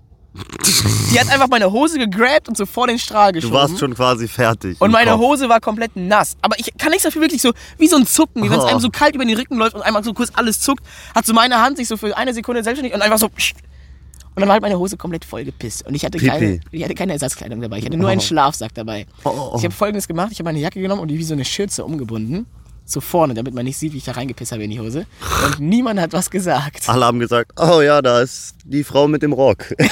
[1.12, 3.54] Die hat einfach meine Hose gegrabt und so vor den Strahl Du geschoben.
[3.54, 4.80] warst schon quasi fertig.
[4.80, 5.20] und meine Kopf.
[5.20, 6.36] Hose war komplett nass.
[6.42, 8.68] Aber ich kann nichts dafür, wirklich so, wie so ein Zucken, wie wenn es Oh.
[8.68, 11.32] einem so kalt über den Rücken läuft und einmal so kurz alles zuckt, hat so
[11.32, 13.26] meine Hand sich so für eine Sekunde selbstständig und einfach so.
[13.26, 15.84] Und dann war halt meine Hose komplett voll gepisst.
[15.86, 16.30] Und ich hatte, Pipi.
[16.30, 17.78] keine, ich hatte keine Ersatzkleidung dabei.
[17.78, 18.24] Ich hatte nur einen Oh.
[18.24, 19.06] Schlafsack dabei.
[19.24, 19.56] Oh, oh, oh.
[19.58, 21.84] Ich habe folgendes gemacht: Ich habe meine Jacke genommen und die wie so eine Schürze
[21.84, 22.46] umgebunden.
[22.90, 25.04] So vorne, damit man nicht sieht, wie ich da reingepisst habe in die Hose.
[25.44, 26.88] Und niemand hat was gesagt.
[26.88, 29.74] Alle haben gesagt, oh ja, da ist die Frau mit dem Rock.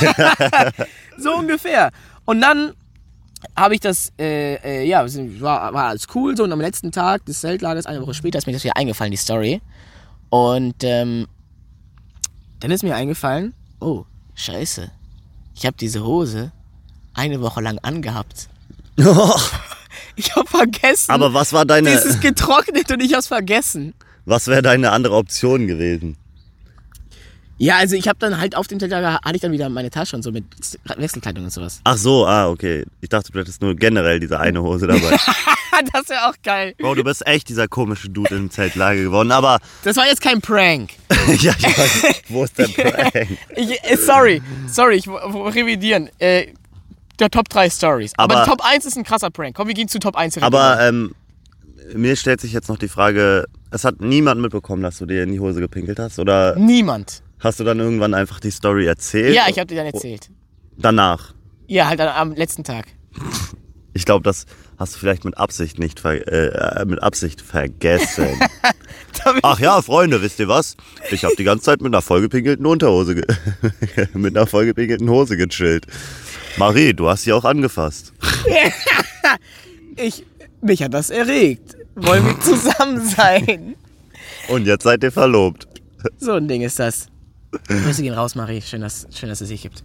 [1.19, 1.93] So ungefähr.
[2.27, 2.75] Und dann
[3.57, 5.05] habe ich das, äh, äh, ja,
[5.41, 6.37] war, war alles cool.
[6.37, 9.11] So, und am letzten Tag des Zeltlagers, eine Woche später, ist mir das wieder eingefallen,
[9.11, 9.61] die Story.
[10.29, 11.27] Und ähm,
[12.61, 14.05] dann ist mir eingefallen, oh,
[14.35, 14.91] scheiße.
[15.55, 16.53] Ich habe diese Hose
[17.15, 18.49] eine Woche lang angehabt.
[20.17, 21.11] Ich habe vergessen.
[21.11, 23.95] Aber was war deine, Es ist getrocknet und ich hab's vergessen.
[24.25, 26.17] was wäre deine andere Option gewesen?
[27.59, 30.15] Ja, also ich habe dann halt auf dem Zeltlager hatte ich dann wieder meine Tasche
[30.15, 30.45] und so mit
[30.97, 31.81] Wechselkleidung und sowas.
[31.85, 32.85] Ach so, ah, okay.
[33.01, 35.01] Ich dachte, du hättest nur generell diese eine Hose dabei.
[35.93, 36.75] das wäre auch geil.
[36.77, 40.43] Bro, du bist echt dieser komische Dude im Zeltlager geworden, aber Das war jetzt kein
[40.43, 40.91] Prank.
[41.41, 43.39] ja, ich weiß, wo ist der Prank?
[43.57, 46.11] Ich, sorry, sorry, ich wo- revidieren.
[46.19, 46.49] Äh,
[47.19, 48.13] der Top 3 Stories.
[48.17, 49.57] Aber, Aber- Top 1 ist ein krasser Prank.
[49.57, 50.39] Komm, wir gehen zu Top 1.
[50.43, 51.15] Aber ähm,
[51.95, 55.33] mir stellt sich jetzt noch die Frage, es hat niemand mitbekommen, dass du dir in
[55.33, 56.19] die Hose gepinkelt hast?
[56.19, 57.23] Oder Niemand.
[57.41, 59.35] hast du dann irgendwann einfach die Story erzählt?
[59.35, 60.31] Ja, ich habe dir dann erzählt.
[60.79, 61.35] Danach.
[61.67, 62.87] Ja, halt am, letzten Tag.
[63.93, 64.45] Ich glaube, das
[64.79, 68.29] hast du vielleicht mit Absicht nicht ver äh, mit Absicht vergessen.
[69.43, 70.77] Ach ja, Freunde, wisst ihr was?
[71.11, 73.23] Ich habe die ganze Zeit mit einer vollgepinkelten Unterhose,
[74.13, 75.87] mit einer vollgepinkelten Hose gechillt.
[76.57, 78.13] Marie, du hast sie auch angefasst.
[79.99, 80.27] Ich,
[80.61, 81.75] mich hat das erregt.
[81.95, 83.77] Wollen wir zusammen sein?
[84.49, 85.67] Und jetzt seid ihr verlobt.
[86.19, 87.09] So ein Ding ist das.
[87.67, 88.61] Grüße gehen raus, Marie.
[88.61, 89.83] Schön, dass, schön, dass es sich gibt.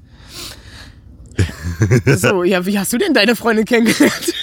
[2.18, 4.34] So, ja, wie hast du denn deine Freundin kennengelernt?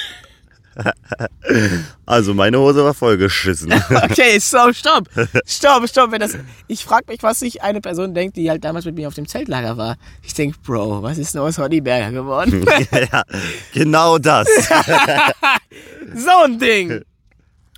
[2.06, 3.72] Also meine Hose war vollgeschissen.
[3.90, 5.08] Okay, so, stopp.
[5.46, 6.10] Stopp, stopp.
[6.10, 6.36] Wenn das,
[6.66, 9.28] ich frage mich, was sich eine Person denkt, die halt damals mit mir auf dem
[9.28, 9.96] Zeltlager war.
[10.22, 12.64] Ich denk, Bro, was ist denn aus Honeyberger geworden?
[13.12, 13.22] ja,
[13.72, 14.46] genau das.
[16.14, 17.02] so ein Ding.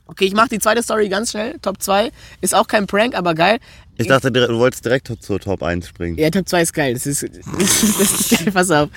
[0.06, 1.58] Okay, ich mache die zweite Story ganz schnell.
[1.62, 2.10] Top 2.
[2.40, 3.58] Ist auch kein Prank, aber geil.
[4.00, 6.16] Ich dachte, du wolltest direkt zur Top 1 springen.
[6.18, 6.94] Ja, Top 2 ist geil.
[6.94, 7.22] Das ist,
[7.58, 8.52] das ist, geil.
[8.52, 8.88] Pass auf.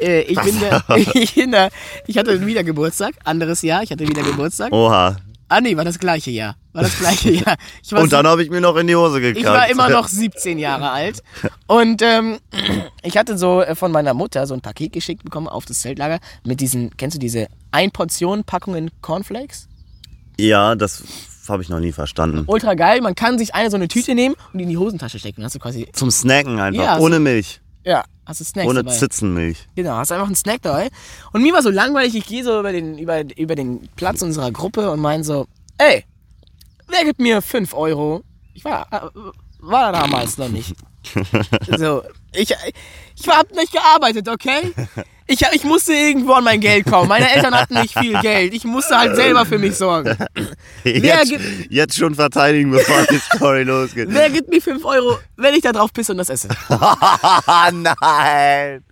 [0.00, 1.68] Äh, ich, bin da, ich, bin da,
[2.06, 3.14] ich hatte wieder Geburtstag.
[3.24, 3.82] Anderes Jahr.
[3.82, 4.72] Ich hatte wieder Geburtstag.
[4.72, 5.16] Oha.
[5.50, 6.56] Ah, nee, war das gleiche Jahr.
[6.72, 7.56] War das gleiche Jahr.
[7.92, 9.38] Und dann habe ich mir noch in die Hose gekackt.
[9.38, 11.22] Ich war immer noch 17 Jahre alt.
[11.66, 12.38] Und ähm,
[13.02, 16.20] ich hatte so äh, von meiner Mutter so ein Paket geschickt bekommen auf das Zeltlager
[16.44, 19.68] mit diesen, kennst du diese Ein-Portion-Packungen Cornflakes?
[20.38, 21.02] Ja, das
[21.50, 22.44] habe ich noch nie verstanden.
[22.46, 23.00] Ultra geil.
[23.00, 25.42] Man kann sich eine so eine Tüte nehmen und die in die Hosentasche stecken.
[25.44, 26.82] Hast du quasi, Zum Snacken einfach.
[26.82, 27.60] Ja, ohne Milch.
[27.84, 28.96] ja, hast du Snacks Ohne dabei.
[28.96, 29.66] Zitzenmilch.
[29.74, 30.88] Genau, hast einfach einen Snack dabei.
[31.32, 34.50] Und mir war so langweilig, ich gehe so über den, über, über den Platz unserer
[34.52, 35.46] Gruppe und mein so,
[35.78, 36.04] ey,
[36.88, 38.22] wer gibt mir 5 Euro?
[38.54, 39.00] Ich war, äh,
[39.60, 40.74] war da damals noch nicht.
[41.78, 42.54] So, ich,
[43.16, 44.72] ich hab nicht gearbeitet, okay?
[45.26, 47.08] Ich, ich musste irgendwo an mein Geld kommen.
[47.08, 48.52] Meine Eltern hatten nicht viel Geld.
[48.54, 50.16] Ich musste halt selber für mich sorgen.
[50.84, 54.08] Jetzt, gibt- jetzt schon verteidigen, bevor die Story losgeht.
[54.10, 56.48] Wer gibt mir 5 Euro, wenn ich da drauf pisse und das esse?
[57.72, 58.84] Nein.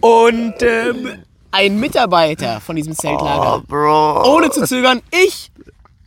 [0.00, 4.34] Und ähm, ein Mitarbeiter von diesem Oh, Zeltlager, Bro.
[4.36, 5.50] ohne zu zögern, ich,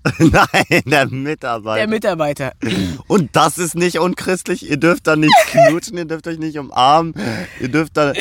[0.20, 1.78] Nein, der Mitarbeiter.
[1.78, 2.54] der Mitarbeiter,
[3.08, 4.70] Und das ist nicht unchristlich.
[4.70, 7.14] Ihr dürft da nicht knutschen, ihr dürft euch nicht umarmen,
[7.60, 8.14] ihr dürft da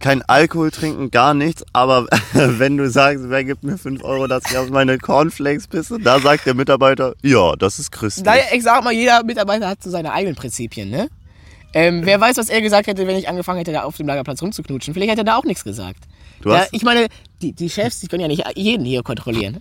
[0.00, 1.62] kein Alkohol trinken, gar nichts.
[1.72, 5.98] Aber wenn du sagst, wer gibt mir 5 Euro, dass ich auf meine Cornflakes pisse,
[5.98, 8.24] da sagt der Mitarbeiter, ja, das ist christlich.
[8.24, 11.08] Naja, ich sag mal, jeder Mitarbeiter hat so seine eigenen Prinzipien, ne?
[11.72, 14.42] Ähm, wer weiß, was er gesagt hätte, wenn ich angefangen hätte, da auf dem Lagerplatz
[14.42, 14.92] rumzuknutschen.
[14.92, 16.04] Vielleicht hätte er da auch nichts gesagt.
[16.42, 17.06] Du Ja, hast- ich meine,
[17.42, 19.58] die, die Chefs, die können ja nicht jeden hier kontrollieren.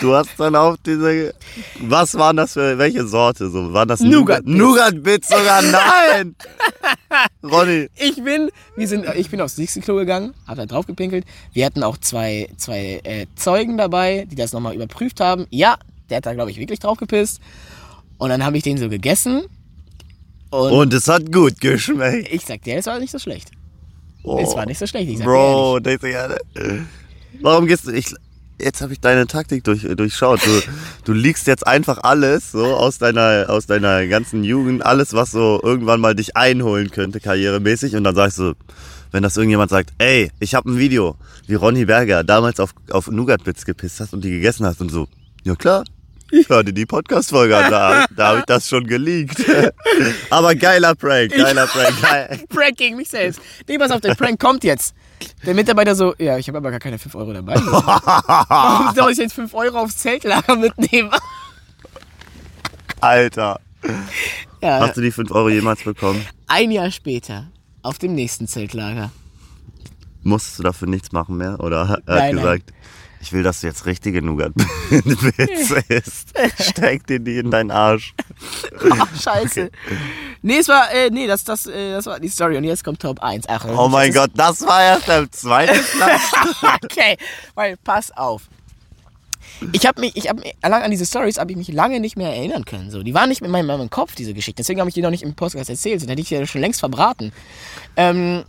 [0.00, 1.34] Du hast dann auf diese.
[1.80, 3.48] Was waren das für welche Sorte?
[3.50, 4.56] So, waren das Nougat-Bits.
[4.56, 5.62] Nougat-Bits sogar?
[5.62, 6.34] Nein!
[7.42, 7.88] Ronny.
[7.96, 11.24] Ich bin, wir sind, ich bin aufs Dixie-Klo gegangen, hab da drauf gepinkelt.
[11.52, 15.46] Wir hatten auch zwei, zwei äh, Zeugen dabei, die das nochmal überprüft haben.
[15.50, 15.78] Ja,
[16.10, 17.40] der hat da, glaube ich, wirklich drauf gepisst.
[18.18, 19.42] Und dann habe ich den so gegessen.
[20.50, 22.28] Und, Und es hat gut geschmeckt.
[22.32, 23.50] ich sag dir, es war nicht so schlecht.
[24.24, 24.38] Oh.
[24.40, 26.36] Es war nicht so schlecht, ich sag dir Bro, das ist ja-
[27.40, 27.90] warum gehst du?
[27.92, 28.06] Ich,
[28.60, 30.40] jetzt habe ich deine Taktik durch, durchschaut.
[30.46, 30.60] Du,
[31.04, 35.60] du liegst jetzt einfach alles so aus deiner, aus deiner ganzen Jugend, alles, was so
[35.62, 37.96] irgendwann mal dich einholen könnte, karrieremäßig.
[37.96, 38.52] Und dann sagst du,
[39.10, 43.08] wenn das irgendjemand sagt, ey, ich habe ein Video, wie Ronny Berger damals auf, auf
[43.10, 45.08] Nougat-Bits gepisst hast und die gegessen hast und so,
[45.44, 45.84] ja klar.
[46.48, 49.44] Hör dir die Podcast-Folge an, da, da habe ich das schon geleakt.
[50.30, 52.00] Aber geiler Prank, geiler Prank.
[52.00, 52.40] Geil.
[52.48, 53.40] Prank gegen mich selbst.
[53.68, 54.94] Nee, pass auf, der Prank kommt jetzt.
[55.44, 57.54] Der Mitarbeiter so, ja, ich habe aber gar keine 5 Euro dabei.
[57.64, 61.10] Warum soll ich jetzt 5 Euro aufs Zeltlager mitnehmen?
[63.00, 63.60] Alter.
[64.62, 66.24] Ja, Hast du die 5 Euro jemals bekommen?
[66.46, 67.48] ein Jahr später,
[67.82, 69.10] auf dem nächsten Zeltlager.
[70.22, 71.58] Musstest du dafür nichts machen mehr?
[71.60, 72.62] Oder er hat Nein, nein.
[73.22, 76.34] Ich will, dass du jetzt richtige Nougat-Bits isst.
[76.60, 78.14] Steck dir die in deinen Arsch.
[78.98, 79.70] Ach, scheiße.
[80.42, 82.56] Nee, es war, äh, nee, das, das, äh, das war die Story.
[82.56, 83.46] Und jetzt kommt Top 1.
[83.48, 86.20] Ach, Oh mein Gott, das war erst der zweite Platz.
[86.84, 87.16] okay,
[87.54, 88.42] weil, pass auf.
[89.72, 92.64] ich habe mich, ich habe an diese Stories habe ich mich lange nicht mehr erinnern
[92.64, 92.90] können.
[92.90, 94.62] So, die waren nicht mehr in meinem, in meinem Kopf diese Geschichte.
[94.62, 96.00] Deswegen habe ich die noch nicht im Podcast erzählt.
[96.00, 97.32] Sonst hätte ich die ja schon längst verbraten.
[97.96, 98.42] Ähm,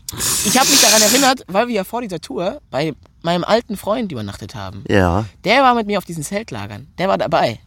[0.45, 4.11] ich habe mich daran erinnert, weil wir ja vor dieser Tour bei meinem alten Freund
[4.11, 4.83] übernachtet haben.
[4.87, 5.25] Ja.
[5.43, 6.87] Der war mit mir auf diesen Zeltlagern.
[6.97, 7.59] Der war dabei.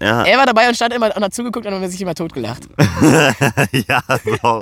[0.00, 0.24] Ja.
[0.24, 2.68] Er war dabei und stand immer und hat zugeguckt und hat sich immer totgelacht.
[3.88, 4.02] ja,
[4.42, 4.60] so.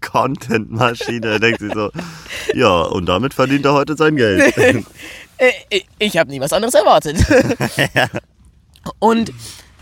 [0.00, 1.26] Content-Maschine.
[1.26, 1.90] Er denkt sich so,
[2.54, 4.54] ja, und damit verdient er heute sein Geld.
[5.36, 7.16] Äh, ich ich habe nie was anderes erwartet.
[9.00, 9.32] Und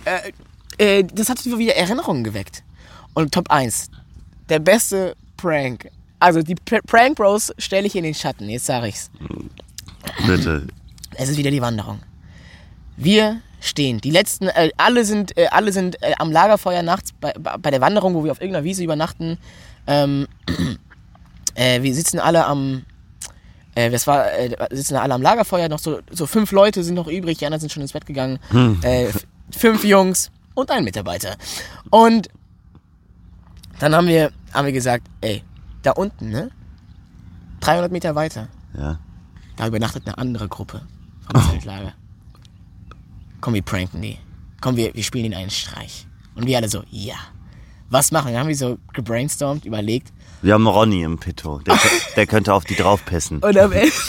[0.06, 2.62] äh, äh, das hat wieder Erinnerungen geweckt.
[3.12, 3.90] Und Top 1,
[4.48, 5.90] der beste Prank.
[6.20, 9.10] Also die Pr Prank Bros stelle ich in den Schatten, jetzt sage ich's.
[10.26, 10.66] Bitte.
[11.14, 12.00] Es ist wieder die Wanderung.
[12.96, 14.00] Wir stehen.
[14.00, 17.80] Die letzten, äh, alle sind, äh, alle sind äh, am Lagerfeuer nachts bei, bei der
[17.80, 19.38] Wanderung, wo wir auf irgendeiner Wiese übernachten.
[19.86, 20.26] Ähm,
[21.54, 22.82] äh, wir sitzen alle am,
[23.74, 25.68] äh, das war, äh, sitzen alle am Lagerfeuer.
[25.68, 27.38] Noch so, so fünf Leute sind noch übrig.
[27.38, 28.38] Die anderen sind schon ins Bett gegangen.
[28.82, 31.36] Äh, f- fünf Jungs und ein Mitarbeiter.
[31.90, 32.28] Und
[33.78, 35.42] dann haben wir, haben wir gesagt, ey,
[35.82, 36.50] da unten, ne?
[37.60, 38.48] 300 Meter weiter.
[38.76, 38.98] Ja.
[39.56, 40.82] Da übernachtet eine andere Gruppe
[41.30, 41.94] vom Zeltlager.
[43.40, 44.18] Komm, wir pranken die.
[44.60, 46.06] Komm, wir, wir spielen ihnen einen Streich.
[46.34, 47.16] Und wir alle so, ja.
[47.90, 48.32] Was machen?
[48.32, 50.12] Dann haben wir so gebrainstormt, überlegt.
[50.40, 51.58] Wir haben Ronny im Petto.
[51.58, 51.78] Der,
[52.16, 53.38] der könnte auf die draufpissen.
[53.40, 53.92] Und am Ende.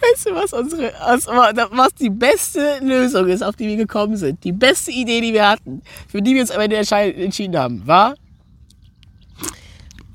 [0.00, 0.92] Weißt du, was unsere.
[1.04, 4.44] Was, was die beste Lösung ist, auf die wir gekommen sind?
[4.44, 8.14] Die beste Idee, die wir hatten, für die wir uns am Ende entschieden haben, war.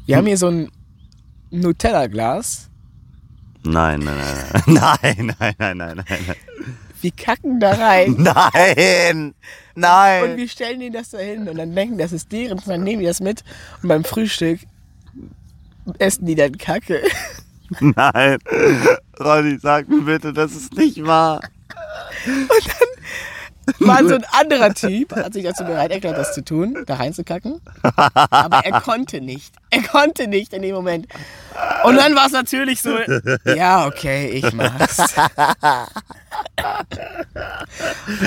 [0.05, 0.69] Wir haben hier so ein
[1.51, 2.69] Nutella-Glas.
[3.63, 4.17] Nein, nein,
[4.53, 4.97] nein, nein.
[5.01, 6.35] Nein, nein, nein, nein, nein.
[7.03, 8.15] Wir kacken da rein.
[8.17, 9.33] Nein!
[9.75, 10.37] Und Nein!
[10.37, 13.01] wir stellen ihnen das da hin und dann denken, das ist deren, und dann nehmen
[13.01, 13.43] die das mit
[13.81, 14.61] und beim Frühstück
[15.99, 17.01] essen die dann Kacke.
[17.81, 18.37] Nein!
[19.19, 21.41] Ronny, sag mir bitte, das ist nicht wahr.
[23.79, 27.59] War so ein anderer Typ, hat sich dazu bereit erklärt, das zu tun, da reinzukacken.
[27.81, 29.53] Aber er konnte nicht.
[29.69, 31.07] Er konnte nicht in dem Moment.
[31.83, 32.97] Und dann war es natürlich so,
[33.45, 34.97] ja, okay, ich mach's.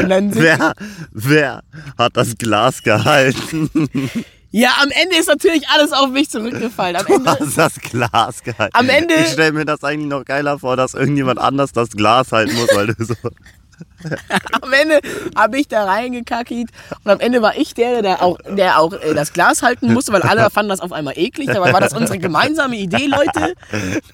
[0.00, 0.74] Und dann sind, Wer,
[1.12, 1.62] wer
[1.98, 3.70] hat das Glas gehalten?
[4.50, 6.96] ja, am Ende ist natürlich alles auf mich zurückgefallen.
[6.96, 8.76] Am Du Ende, hast das Glas gehalten.
[8.76, 12.32] Am Ende- Ich stelle mir das eigentlich noch geiler vor, dass irgendjemand anders das Glas
[12.32, 13.14] halten muss, weil du so.
[14.62, 15.00] am Ende
[15.34, 16.70] habe ich da reingekackt und
[17.04, 20.22] am Ende war ich der, der auch, der auch äh, das Glas halten musste, weil
[20.22, 21.48] alle fanden das auf einmal eklig.
[21.48, 23.54] Dabei war das unsere gemeinsame Idee, Leute.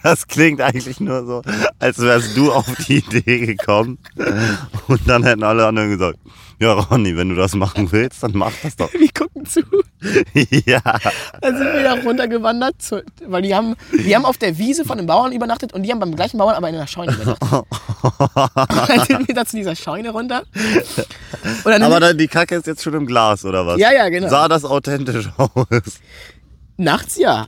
[0.02, 1.42] Das klingt eigentlich nur so,
[1.78, 3.98] als wärst du auf die Idee gekommen.
[4.88, 6.18] Und dann hätten alle anderen gesagt,
[6.58, 8.92] ja Ronny, wenn du das machen willst, dann mach das doch.
[8.92, 9.62] Wir gucken zu.
[10.66, 10.80] ja.
[11.40, 14.98] Dann sind wir da runtergewandert, zu, weil die haben, die haben auf der Wiese von
[14.98, 17.48] den Bauern übernachtet und die haben beim gleichen Bauern aber in einer Scheune übernachtet.
[18.88, 20.42] Dann sind wir da zu dieser Scheune runter.
[21.64, 23.78] Dann Aber dann, die Kacke ist jetzt schon im Glas, oder was?
[23.78, 24.28] Ja, ja, genau.
[24.28, 26.00] Sah das authentisch aus?
[26.76, 27.46] nachts ja.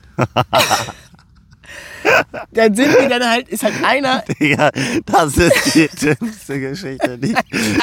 [2.53, 4.71] Dann sind wir dann halt, ist halt einer, Digga,
[5.07, 7.35] das ist die dümmste Geschichte, die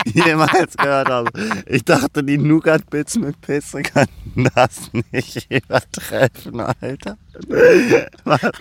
[0.06, 1.32] ich jemals gehört habe.
[1.66, 7.18] Ich dachte, die Nougat-Bits mit Pisse könnten das nicht übertreffen, Alter.
[7.34, 8.52] sind wir dann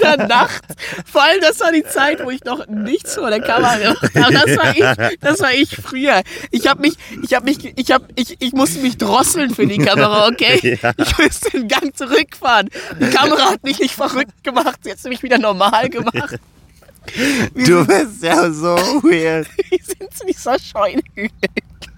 [0.00, 0.74] da nachts.
[1.10, 4.32] Vor allem, das war die Zeit, wo ich noch nichts vor der Kamera gemacht habe.
[4.32, 6.22] Das war ich, das war ich früher.
[6.50, 9.78] Ich habe mich, ich habe mich, ich habe, ich, ich musste mich drosseln für die
[9.78, 10.58] Kamera, okay?
[10.82, 10.92] Ja.
[10.96, 12.70] Ich musste den Gang zurückfahren.
[13.00, 16.38] Die Kamera hat mich nicht verrückt gemacht, sie hat mich wieder normal gemacht.
[17.54, 19.48] Wir Du sind, bist ja so weird.
[19.70, 21.32] wir sind zu dieser Scheune gegangen.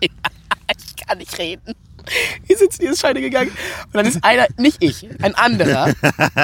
[0.01, 1.75] Ich kann nicht reden.
[2.47, 3.51] Wir sind zu dieser Scheune gegangen
[3.87, 5.93] und dann ist einer, nicht ich, ein anderer,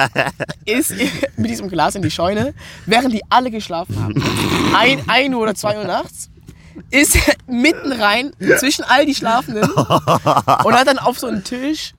[0.65, 0.93] ist
[1.37, 2.53] mit diesem Glas in die Scheune,
[2.85, 4.23] während die alle geschlafen haben.
[4.75, 6.29] Ein, ein Uhr oder zwei Uhr nachts
[6.91, 7.17] ist
[7.47, 11.93] mitten rein zwischen all die Schlafenden und hat dann auf so einen Tisch,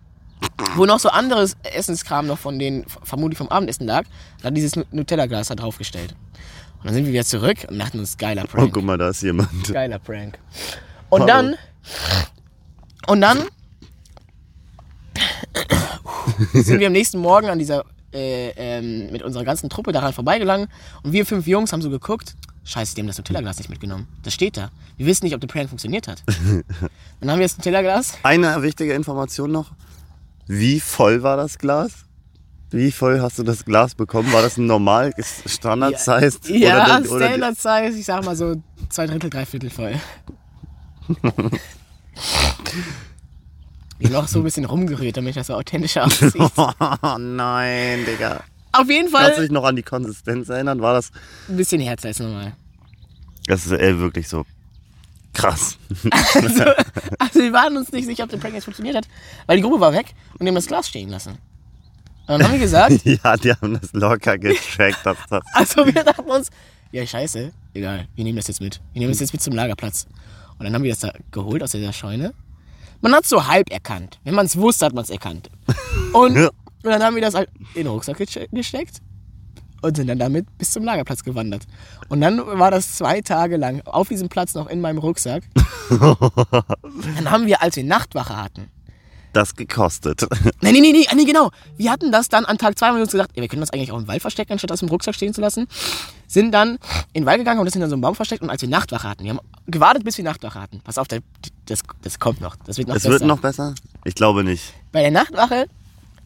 [0.74, 4.04] wo noch so anderes Essenskram noch von den, vermutlich vom Abendessen lag,
[4.42, 6.14] dann dieses Nutella-Glas da draufgestellt.
[6.78, 8.72] Und dann sind wir wieder zurück und dachten uns, geiler Oh, Prank.
[8.72, 9.50] guck mal, da ist jemand.
[9.70, 10.38] Geiler Prank.
[11.10, 11.56] Und dann.
[13.06, 13.44] Und dann.
[16.52, 17.84] sind wir am nächsten Morgen an dieser.
[18.12, 20.66] Äh, ähm, mit unserer ganzen Truppe daran vorbeigegangen
[21.04, 22.34] und wir fünf Jungs haben so geguckt.
[22.64, 24.08] Scheiße, die haben das Nutella-Glas nicht mitgenommen.
[24.24, 24.70] Das steht da.
[24.96, 26.24] Wir wissen nicht, ob der Prank funktioniert hat.
[27.20, 28.18] Dann haben wir das Nutella-Glas.
[28.24, 29.70] Eine wichtige Information noch.
[30.48, 32.04] Wie voll war das Glas?
[32.70, 34.32] Wie voll hast du das Glas bekommen?
[34.32, 35.12] War das ein normal
[35.46, 36.48] Standard-sized?
[36.48, 38.54] Ja, oder, oder, Standard Size, ich sag mal so
[38.88, 39.94] zwei Drittel, drei Viertel voll.
[43.98, 46.34] Ich noch so ein bisschen rumgerührt, damit das so authentisch aussieht.
[46.56, 48.42] Oh nein, Digga.
[48.72, 50.80] Auf jeden Kannst du Fall dich noch an die Konsistenz erinnern?
[50.80, 51.10] War das.
[51.48, 52.52] ein bisschen härter als normal.
[53.46, 54.44] Das ist ey, wirklich so
[55.32, 55.76] krass.
[56.34, 56.64] Also,
[57.18, 59.08] also wir waren uns nicht sicher, ob der Prank jetzt funktioniert hat,
[59.46, 61.32] weil die Gruppe war weg und die haben das Glas stehen lassen.
[62.26, 65.04] Und dann haben wir gesagt, ja, die haben das locker gecheckt.
[65.04, 66.50] Dass das also wir dachten uns,
[66.92, 68.80] ja scheiße, egal, wir nehmen das jetzt mit.
[68.92, 70.06] Wir nehmen das jetzt mit zum Lagerplatz.
[70.60, 72.34] Und dann haben wir das da geholt aus dieser Scheune.
[73.00, 74.20] Man hat es so halb erkannt.
[74.24, 75.48] Wenn man es wusste, hat man es erkannt.
[76.12, 76.50] Und, und
[76.82, 79.00] dann haben wir das halt in den Rucksack gesteckt
[79.82, 81.66] und sind dann damit bis zum Lagerplatz gewandert.
[82.08, 85.44] Und dann war das zwei Tage lang auf diesem Platz noch in meinem Rucksack.
[85.90, 88.70] dann haben wir, als wir Nachtwache hatten,
[89.32, 90.26] das gekostet.
[90.60, 91.50] Nein, nee, nee, nee, nee, genau.
[91.76, 93.70] Wir hatten das dann an Tag zwei haben wir uns gesagt, ey, wir können das
[93.70, 95.66] eigentlich auch im Wald verstecken, anstatt das im Rucksack stehen zu lassen.
[96.26, 96.78] Sind dann
[97.12, 98.42] in den Wald gegangen und das in so einem Baum versteckt.
[98.42, 100.80] Und als wir Nachtwache hatten, wir haben gewartet, bis wir Nachtwache hatten.
[100.82, 102.56] Pass auf, das, das kommt noch.
[102.64, 103.12] Das wird noch Es besser.
[103.12, 103.74] wird noch besser?
[104.04, 104.74] Ich glaube nicht.
[104.92, 105.66] Bei der Nachtwache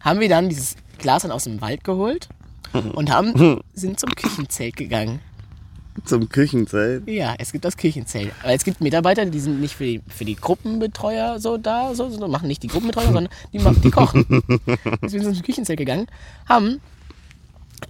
[0.01, 2.29] haben wir dann dieses Glas dann aus dem Wald geholt
[2.73, 5.21] und haben, sind zum Küchenzelt gegangen.
[6.05, 7.09] Zum Küchenzelt.
[7.09, 8.33] Ja, es gibt das Küchenzelt.
[8.43, 12.11] Aber es gibt Mitarbeiter, die sind nicht für die, für die Gruppenbetreuer so da, so,
[12.11, 14.27] so machen nicht die Gruppenbetreuer, sondern die, machen, die kochen.
[15.03, 16.07] Deswegen sind wir ins Küchenzelt gegangen,
[16.49, 16.81] haben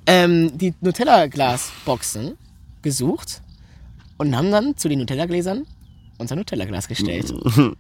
[0.07, 2.37] ähm, die Nutella-Glasboxen
[2.83, 3.41] gesucht
[4.19, 5.67] und haben dann zu den Nutella-Gläsern
[6.19, 7.31] unser Nutella-Glas gestellt.
[7.31, 7.77] und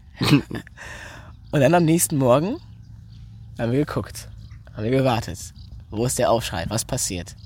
[1.50, 2.56] dann am nächsten Morgen
[3.58, 4.28] haben wir geguckt,
[4.74, 5.38] haben wir gewartet.
[5.90, 6.64] Wo ist der Aufschrei?
[6.68, 7.36] Was passiert?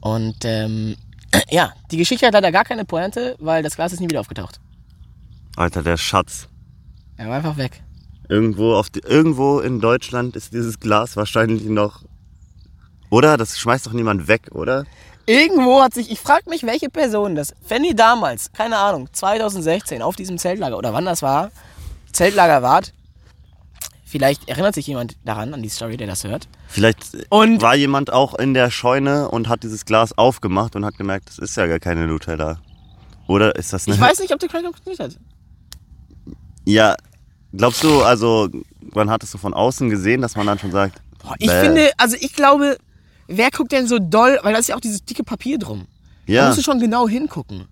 [0.00, 0.96] Und ähm,
[1.50, 4.60] ja, die Geschichte hat leider gar keine Pointe, weil das Glas ist nie wieder aufgetaucht.
[5.56, 6.48] Alter, der Schatz.
[7.16, 7.82] Er war einfach weg.
[8.28, 12.02] Irgendwo, auf die, irgendwo in Deutschland ist dieses Glas wahrscheinlich noch.
[13.10, 13.36] Oder?
[13.36, 14.84] Das schmeißt doch niemand weg, oder?
[15.26, 20.00] Irgendwo hat sich, ich frage mich, welche Person das, wenn ihr damals, keine Ahnung, 2016
[20.00, 21.50] auf diesem Zeltlager oder wann das war,
[22.12, 22.92] Zeltlager wart,
[24.04, 26.46] vielleicht erinnert sich jemand daran, an die Story, der das hört.
[26.68, 30.96] Vielleicht Und- war jemand auch in der Scheune und hat dieses Glas aufgemacht und hat
[30.98, 32.60] gemerkt, das ist ja gar keine Nutella.
[33.28, 33.94] Oder ist das eine.
[33.96, 35.18] Ich weiß nicht, ob der Crack funktioniert hat.
[36.64, 36.96] Ja,
[37.52, 38.48] glaubst du, also,
[38.94, 41.00] man hat es so von außen gesehen, dass man dann schon sagt.
[41.22, 41.60] Boah, ich bäh.
[41.60, 42.76] finde, also ich glaube,
[43.28, 45.86] wer guckt denn so doll, weil da ist ja auch dieses dicke Papier drum.
[46.26, 47.66] Da Ja, musst du schon genau hingucken.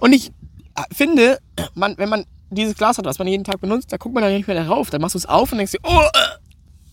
[0.00, 0.28] Und ich
[0.74, 1.38] äh, finde,
[1.74, 4.32] man, wenn man dieses Glas hat, was man jeden Tag benutzt, da guckt man dann
[4.34, 4.90] nicht mehr darauf.
[4.90, 6.18] Dann machst du es auf und denkst dir, oh, äh,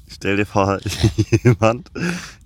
[0.10, 0.80] stell dir vor,
[1.44, 1.92] jemand,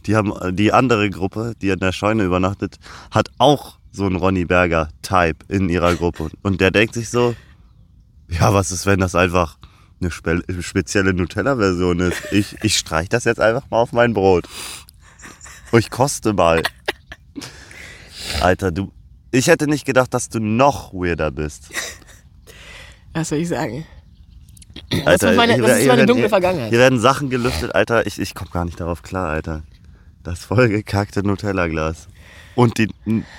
[0.05, 2.77] die haben, die andere Gruppe, die in der Scheune übernachtet,
[3.11, 6.29] hat auch so einen Ronny Berger Type in ihrer Gruppe.
[6.41, 7.35] Und der denkt sich so,
[8.27, 9.57] ja, was ist, wenn das einfach
[10.01, 12.21] eine spe spezielle Nutella-Version ist?
[12.31, 14.47] Ich, ich streich das jetzt einfach mal auf mein Brot.
[15.71, 16.63] Und ich koste mal.
[18.41, 18.91] Alter, du,
[19.31, 21.69] ich hätte nicht gedacht, dass du noch weirder bist.
[23.13, 23.85] was soll ich sagen?
[25.05, 26.69] Alter, ist meine- das ist meine werden- dunkle Vergangenheit.
[26.69, 28.05] Hier werden Sachen gelüftet, Alter.
[28.05, 29.63] Ich, ich komme gar nicht darauf klar, Alter.
[30.23, 32.07] Das vollgekackte Nutella-Glas.
[32.55, 32.89] Und die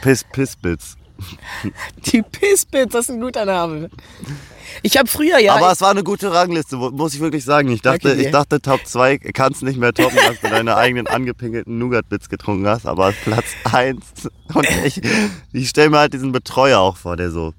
[0.02, 0.96] Piss Pissbits.
[2.12, 3.88] Die Pissbits, das ist ein guter Name.
[4.82, 5.54] Ich habe früher ja.
[5.54, 7.68] Aber es war eine gute Rangliste, muss ich wirklich sagen.
[7.68, 8.20] Ich dachte, dir.
[8.26, 12.66] ich dachte Top 2 kannst nicht mehr toppen, dass du deine eigenen angepinkelten Nougat-Bits getrunken
[12.66, 12.86] hast.
[12.86, 14.02] Aber Platz 1.
[14.54, 15.00] Und ich,
[15.52, 17.54] ich stelle mir halt diesen Betreuer auch vor, der so.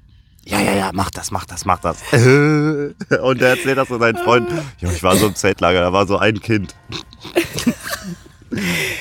[0.46, 1.98] Ja, ja, ja, mach das, mach das, mach das.
[2.12, 4.60] Und der erzählt das so seinen Freunden.
[4.80, 6.76] Ja, ich war so im Zeltlager, da war so ein Kind.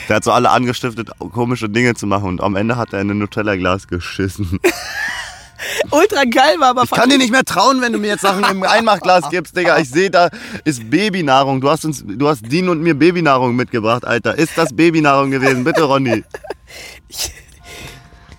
[0.09, 3.11] Der hat so alle angestiftet, komische Dinge zu machen und am Ende hat er in
[3.11, 4.59] ein Nutella-Glas geschissen.
[5.91, 8.45] ultra geil war, aber Ich kann dir nicht mehr trauen, wenn du mir jetzt Sachen
[8.45, 9.79] im Einmachglas gibst, Digga.
[9.79, 10.31] Ich sehe, da
[10.65, 11.61] ist Babynahrung.
[11.61, 14.37] Du hast uns, du hast Dean und mir Babynahrung mitgebracht, Alter.
[14.37, 15.65] Ist das Babynahrung gewesen?
[15.65, 16.25] Bitte, Ronny.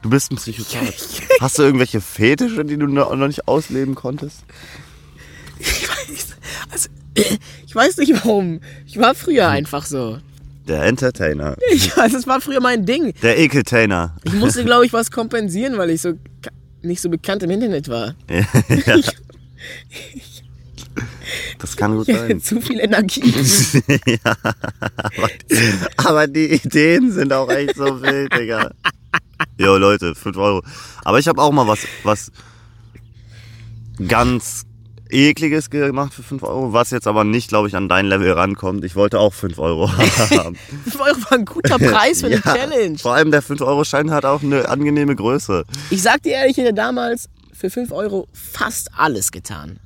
[0.06, 1.24] Du bist ein Psychopath.
[1.42, 4.44] Hast du irgendwelche Fetische, die du noch nicht ausleben konntest?
[5.58, 6.36] ich weiß,
[6.70, 6.90] also,
[7.66, 8.60] ich weiß nicht warum.
[8.86, 10.20] Ich war früher einfach so.
[10.68, 11.58] Der Entertainer.
[11.72, 13.16] Ich weiß, das war früher mein Ding.
[13.24, 14.16] Der Ekeltainer.
[14.24, 16.14] Ich musste, glaube ich, was kompensieren, weil ich so
[16.84, 18.14] nicht so bekannt im Internet war.
[18.30, 19.00] Ja,
[21.60, 22.42] das kann gut sein.
[22.44, 23.22] zu viel Energie.
[25.04, 28.72] Aber die, aber die Ideen sind auch echt so wild, Digga.
[29.58, 30.64] Jo, Leute, 5 Euro.
[31.04, 32.32] Aber ich habe auch mal was, was
[34.08, 34.66] ganz
[35.10, 38.84] ekliges gemacht für 5 Euro, was jetzt aber nicht, glaube ich, an dein Level rankommt.
[38.84, 40.56] Ich wollte auch 5 Euro haben.
[40.84, 42.98] 5 Euro war ein guter Preis für eine Ja, Challenge.
[42.98, 45.64] Vor allem der 5-Euro-Schein hat auch eine angenehme Größe.
[45.90, 49.80] Ich sag dir ehrlich, ich hätte damals für 5 Euro fast alles getan.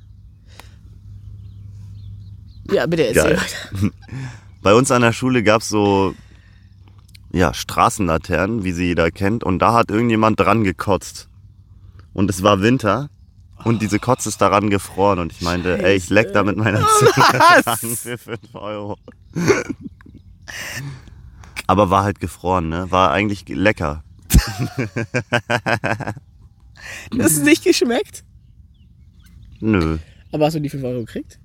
[2.72, 3.90] Ja, bitte erzähl weiter.
[4.62, 6.14] Bei uns an der Schule gab's so
[7.32, 11.28] ja, Straßenlaternen, wie sie jeder kennt, und da hat irgendjemand dran gekotzt.
[12.12, 13.08] Und es war Winter
[13.64, 16.80] und diese Kotze ist daran gefroren und ich meinte, ey, ich leck da mit meiner
[16.98, 17.10] Zunge
[17.64, 17.84] Was?
[17.84, 18.96] an für 5 Euro.
[21.66, 22.90] Aber war halt gefroren, ne?
[22.90, 24.02] War eigentlich lecker.
[27.16, 28.24] Das ist nicht geschmeckt.
[29.60, 29.98] Nö.
[30.32, 31.38] Aber hast du die 5 Euro gekriegt?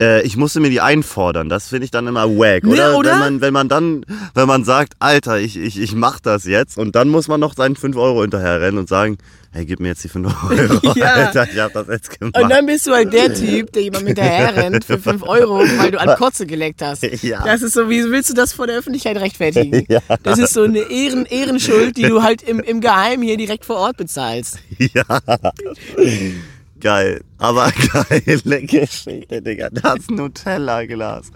[0.00, 1.48] Äh, ich musste mir die einfordern.
[1.48, 2.96] Das finde ich dann immer wack, Ne, oder?
[2.98, 3.12] oder?
[3.12, 6.78] Wenn man, wenn man dann, wenn man sagt, Alter, ich, ich, ich mach das jetzt
[6.78, 9.18] und dann muss man noch seinen 5 Euro hinterher rennen und sagen,
[9.52, 10.80] hey, gib mir jetzt die 5 Euro.
[10.94, 11.06] Ja.
[11.14, 12.36] Alter, ich hab das jetzt gemacht.
[12.40, 15.90] Und dann bist du halt der Typ, der jemand hinterher rennt für 5 Euro, weil
[15.90, 17.02] du an Kotze geleckt hast.
[17.22, 17.44] Ja.
[17.44, 19.86] Das ist so, wie willst du das vor der Öffentlichkeit rechtfertigen?
[19.90, 20.00] Ja.
[20.22, 23.76] Das ist so eine Ehren Ehrenschuld, die du halt im, im Geheimen hier direkt vor
[23.76, 24.58] Ort bezahlst.
[24.78, 25.04] Ja.
[26.80, 27.20] Geil.
[27.38, 29.68] Aber geile Geschichte, Digga.
[29.70, 31.30] Das Nutella-Glas.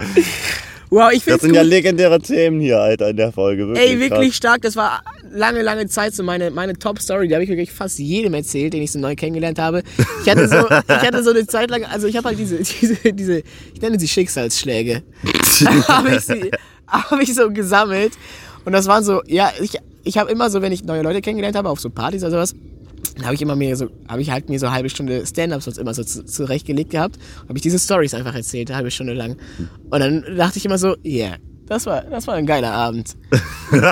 [0.90, 1.56] Wow, ich Das find's sind gut.
[1.56, 3.66] ja legendäre Themen hier, Alter, in der Folge.
[3.68, 4.36] Wirklich Ey, wirklich krass.
[4.36, 4.62] stark.
[4.62, 7.26] Das war lange, lange Zeit so meine, meine Top-Story.
[7.28, 9.82] Die habe ich wirklich fast jedem erzählt, den ich so neu kennengelernt habe.
[10.24, 13.12] Ich hatte so, ich hatte so eine Zeit lang, also ich habe halt diese, diese,
[13.12, 13.38] diese,
[13.74, 15.02] ich nenne sie Schicksalsschläge.
[15.88, 16.50] habe ich, sie-
[16.86, 18.12] hab ich so gesammelt.
[18.64, 19.72] Und das waren so, ja, ich,
[20.04, 22.54] ich habe immer so, wenn ich neue Leute kennengelernt habe, auf so Partys oder sowas,
[23.16, 25.64] dann habe ich immer mir so, habe ich halt mir so eine halbe Stunde Stand-Ups
[25.64, 29.12] sonst immer so zu- zurechtgelegt gehabt, habe ich diese Stories einfach erzählt, eine halbe Stunde
[29.14, 29.36] lang.
[29.90, 31.36] Und dann dachte ich immer so, yeah,
[31.66, 33.14] das war, das war ein geiler Abend.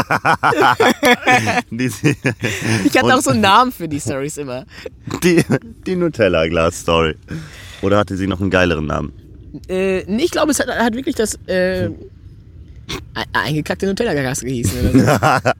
[2.84, 4.64] Ich hatte auch so einen Namen für die Stories immer.
[5.22, 5.42] die,
[5.86, 7.14] die Nutella-Glas-Story.
[7.82, 9.12] Oder hatte sie noch einen geileren Namen?
[9.68, 11.90] Äh, nee, ich glaube, es hat, hat wirklich das äh, e-
[13.32, 15.00] eingekackte Nutella-Gas gehießen.
[15.00, 15.06] So.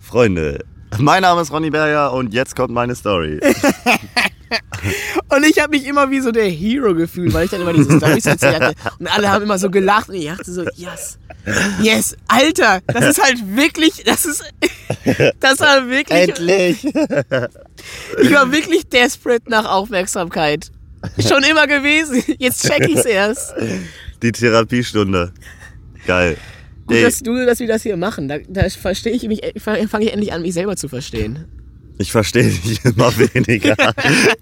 [0.00, 0.64] Freunde,
[0.98, 3.40] mein Name ist Ronny Berger und jetzt kommt meine Story.
[5.30, 7.96] Und ich habe mich immer wie so der Hero gefühlt, weil ich dann immer diese
[7.96, 8.76] Stories erzählt hatte.
[8.98, 11.18] Und alle haben immer so gelacht und ich dachte so, yes,
[11.80, 14.44] yes, Alter, das ist halt wirklich, das ist,
[15.40, 16.84] das war wirklich, Endlich!
[18.22, 20.70] ich war wirklich desperate nach Aufmerksamkeit.
[21.18, 23.54] Schon immer gewesen, jetzt check ich's erst.
[24.22, 25.32] Die Therapiestunde.
[26.06, 26.36] Geil.
[26.86, 28.28] Gut, Ey, dass du, dass wir das hier machen.
[28.28, 31.46] Da, da verstehe ich mich, fange ich endlich an, mich selber zu verstehen.
[31.98, 33.76] ich verstehe dich immer weniger.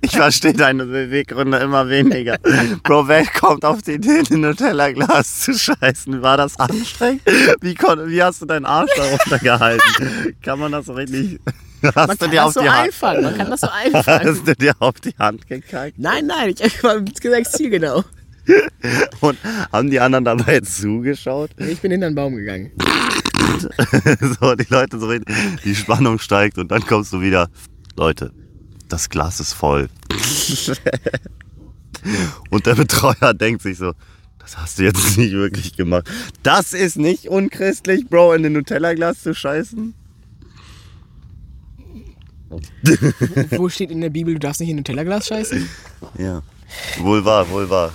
[0.00, 2.38] Ich verstehe deine Beweggründe immer weniger.
[2.82, 6.22] Bro, wer kommt auf die Idee, ein Nutella-Glas zu scheißen?
[6.22, 7.22] War das anstrengend?
[7.60, 10.34] Wie, kon wie hast du deinen Arsch darunter gehalten?
[10.42, 11.38] Kann man das so richtig...
[11.84, 12.86] Hast Man du kann dir das auf so die Hand...
[12.86, 14.28] einfangen, man kann das so einfangen.
[14.28, 15.94] Hast du dir auf die Hand gekackt?
[15.98, 18.04] Nein, nein, ich habe gesagt, zielgenau.
[19.20, 19.38] Und
[19.72, 21.50] haben die anderen dabei zugeschaut?
[21.58, 22.72] Ich bin hinter den Baum gegangen.
[24.40, 25.24] so, die Leute so reden,
[25.64, 27.48] die Spannung steigt und dann kommst du wieder.
[27.96, 28.32] Leute,
[28.88, 29.88] das Glas ist voll.
[32.50, 33.92] und der Betreuer denkt sich so,
[34.38, 36.10] das hast du jetzt nicht wirklich gemacht.
[36.42, 39.94] Das ist nicht unchristlich, Bro, in den Nutella-Glas zu scheißen.
[43.50, 45.68] Wo steht in der Bibel, du darfst nicht in ein Nutella-Glas scheißen?
[46.18, 46.42] Ja.
[46.98, 47.92] Wohl wahr, wohl wahr.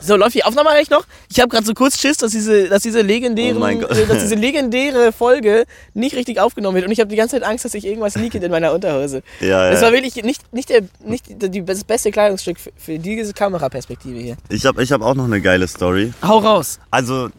[0.00, 1.04] So, läuft die Aufnahme eigentlich noch?
[1.30, 4.34] Ich habe gerade so kurz Schiss, dass diese, dass diese legendäre, Oh äh, dass diese
[4.34, 6.86] legendäre Folge nicht richtig aufgenommen wird.
[6.86, 9.22] Und ich habe die ganze Zeit Angst, dass ich irgendwas leakt in meiner Unterhose.
[9.40, 9.86] Ja, Das ja.
[9.86, 14.36] war wirklich nicht, nicht, der, nicht die, das beste Kleidungsstück für, für diese Kameraperspektive hier.
[14.48, 16.12] Ich habe ich hab auch noch eine geile Story.
[16.22, 16.78] Hau raus.
[16.90, 17.30] Also,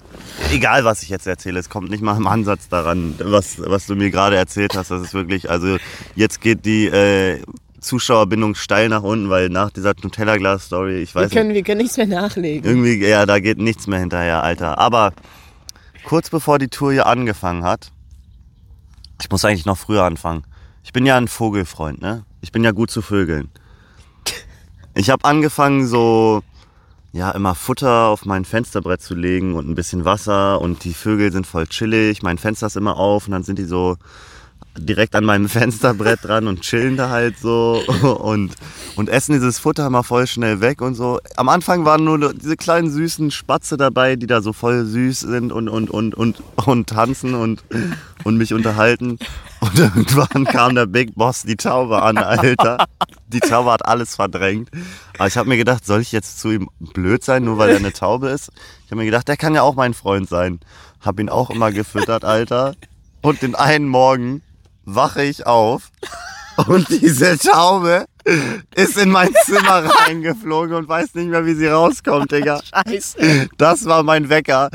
[0.52, 3.96] egal was ich jetzt erzähle, es kommt nicht mal im Ansatz daran, was, was du
[3.96, 4.92] mir gerade erzählt hast.
[4.92, 5.78] Das ist wirklich, also
[6.16, 7.42] jetzt geht die äh,
[7.82, 11.82] Zuschauerbindung steil nach unten, weil nach dieser Nutella-Glas-Story, ich Wir weiß können, nicht, wir können
[11.82, 12.70] nichts mehr nachlegen.
[12.70, 14.78] irgendwie, ja, da geht nichts mehr hinterher, Alter.
[14.78, 15.14] Aber
[16.06, 17.92] kurz bevor die Tour hier angefangen hat,
[19.20, 20.44] ich muss eigentlich noch früher anfangen.
[20.84, 22.24] Ich bin ja ein Vogelfreund, ne?
[22.42, 23.50] Ich bin ja gut zu Vögeln.
[24.96, 26.42] Ich habe angefangen so
[27.14, 31.32] ja immer Futter auf mein Fensterbrett zu legen und ein bisschen Wasser und die Vögel
[31.32, 32.24] sind voll chillig.
[32.24, 33.98] Mein Fenster ist immer auf und dann sind die so
[34.78, 37.82] direkt an meinem Fensterbrett dran und chillen da halt so
[38.22, 38.54] und,
[38.96, 41.20] und essen dieses Futter mal voll schnell weg und so.
[41.36, 45.52] Am Anfang waren nur diese kleinen süßen Spatze dabei, die da so voll süß sind
[45.52, 47.64] und, und, und, und, und tanzen und,
[48.24, 49.20] und mich unterhalten.
[49.60, 52.88] Und irgendwann kam der Big Boss, die Taube an, Alter.
[53.28, 54.70] Die Taube hat alles verdrängt.
[55.18, 57.78] Aber ich habe mir gedacht, soll ich jetzt zu ihm blöd sein, nur weil er
[57.78, 58.52] eine Taube ist?
[58.86, 60.60] Ich habe mir gedacht, der kann ja auch mein Freund sein.
[61.00, 62.74] Hab ihn auch immer gefüttert, Alter.
[63.22, 64.42] Und den einen Morgen
[64.86, 65.90] wache ich auf
[66.68, 68.06] und diese Taube
[68.76, 72.62] ist in mein Zimmer reingeflogen und weiß nicht mehr, wie sie rauskommt, Digga.
[72.64, 73.50] Scheiße.
[73.58, 74.70] Das war mein Wecker.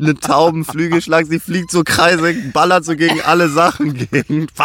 [0.00, 4.48] Eine Taubenflügelschlag, sie fliegt so Kreise, ballert so gegen alle Sachen gegen.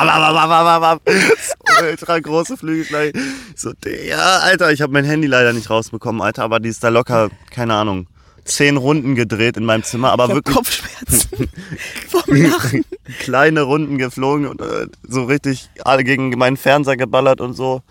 [1.66, 3.14] So ultra große Flügelschlag.
[3.56, 3.72] So,
[4.08, 7.30] ja, Alter, ich habe mein Handy leider nicht rausbekommen, Alter, aber die ist da locker,
[7.52, 8.08] keine Ahnung,
[8.46, 11.50] zehn Runden gedreht in meinem Zimmer, aber Ich wirklich Kopfschmerzen
[12.10, 12.86] vom Lachen.
[13.20, 17.82] kleine Runden geflogen und äh, so richtig alle gegen meinen Fernseher geballert und so.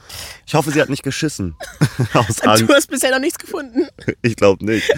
[0.47, 1.55] Ich hoffe, sie hat nicht geschissen.
[2.15, 2.63] Aus Angst.
[2.69, 3.87] Du hast bisher noch nichts gefunden.
[4.23, 4.91] Ich glaube nicht.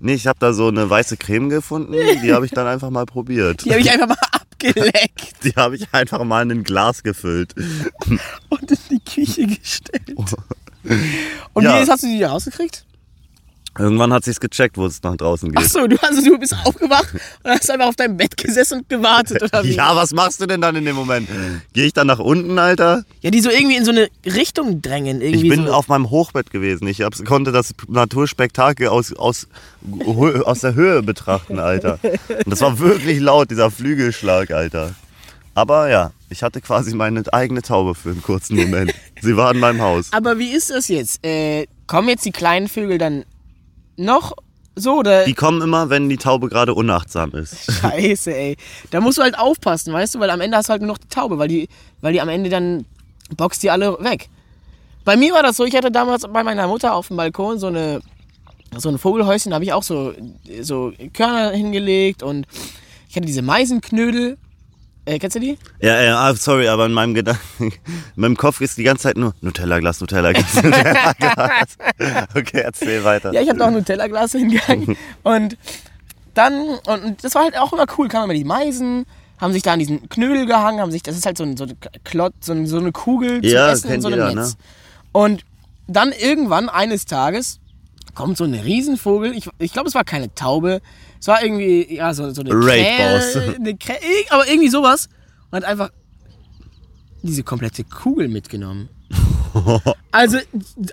[0.00, 1.92] Nee, ich habe da so eine weiße Creme gefunden,
[2.22, 3.64] die habe ich dann einfach mal probiert.
[3.64, 7.54] Die habe ich einfach mal abgeleckt Die habe ich einfach mal in ein Glas gefüllt.
[8.48, 10.14] und in die Küche gestellt.
[11.52, 11.82] Und Ja.
[11.84, 12.84] wie hast du die da rausgekriegt?
[13.78, 15.70] Irgendwann hat sich's gecheckt, wo es nach draußen Ach geht.
[15.70, 19.42] so, du, also du bist aufgewacht und hast einfach auf deinem Bett gesessen und gewartet,
[19.42, 19.72] oder wie?
[19.74, 21.28] Ja, was machst du denn dann in dem Moment?
[21.72, 23.04] Gehe ich dann nach unten, Alter?
[23.20, 25.20] Ja, die so irgendwie in so eine Richtung drängen.
[25.20, 25.72] Ich Irgendwie bin so.
[25.72, 26.88] auf meinem Hochbett gewesen.
[26.88, 29.46] Ich hab's, konnte das Naturspektakel aus, aus,
[30.44, 32.00] aus der Höhe betrachten, Alter.
[32.28, 34.94] Und das war wirklich laut, dieser Flügelschlag, Alter.
[35.54, 38.92] Aber ja, ich hatte quasi meine eigene Taube für einen kurzen Moment.
[39.20, 40.08] Sie war in meinem Haus.
[40.12, 41.24] Aber wie ist das jetzt?
[41.24, 43.24] Äh, kommen jetzt die kleinen Vögel dann
[44.00, 44.34] noch
[44.76, 45.24] so oder?
[45.24, 47.70] Die kommen immer, wenn die Taube gerade unachtsam ist.
[47.80, 48.56] Scheiße, ey.
[48.90, 50.98] Da musst du halt aufpassen, weißt du, weil am Ende hast du halt nur noch
[50.98, 51.68] die Taube, weil die,
[52.00, 52.86] weil die am Ende dann
[53.36, 54.28] boxt die alle weg.
[55.04, 57.66] Bei mir war das so, ich hatte damals bei meiner Mutter auf dem Balkon so
[57.66, 58.00] eine
[58.76, 60.12] so ein Vogelhäuschen, da habe ich auch so,
[60.60, 62.46] so Körner hingelegt und
[63.08, 64.38] ich hatte diese Meisenknödel.
[65.06, 65.58] Äh, kennst du die?
[65.80, 67.72] Ja, ja, ah, sorry, aber in meinem Gedanken, in
[68.16, 71.78] meinem Kopf ist die ganze Zeit nur Nutella-Glas, Nutella-Glas, Nutella-Glas.
[72.34, 73.32] Okay, erzähl weiter.
[73.32, 74.96] Ja, ich habe auch ein Nutella-Glas hingegangen.
[75.22, 75.56] Und
[76.34, 79.04] dann, und das war halt auch immer cool, kamen immer die Meisen,
[79.40, 81.64] haben sich da an diesen Knödel gehangen, haben sich, das ist halt so, ein, so
[81.64, 84.52] eine Klott, so, ein, so eine Kugel zum Ja, Essen in so einem jeder, Netz.
[84.52, 84.58] ne?
[85.10, 85.44] Und
[85.88, 87.58] dann irgendwann eines Tages
[88.14, 90.80] kommt so ein Riesenvogel, ich, ich glaube, es war keine Taube,
[91.20, 93.54] es war irgendwie, ja, so, so eine Raid Krähe, Boss.
[93.56, 95.08] eine Krähe, aber irgendwie sowas.
[95.50, 95.90] Und hat einfach
[97.22, 98.88] diese komplette Kugel mitgenommen.
[100.12, 100.38] Also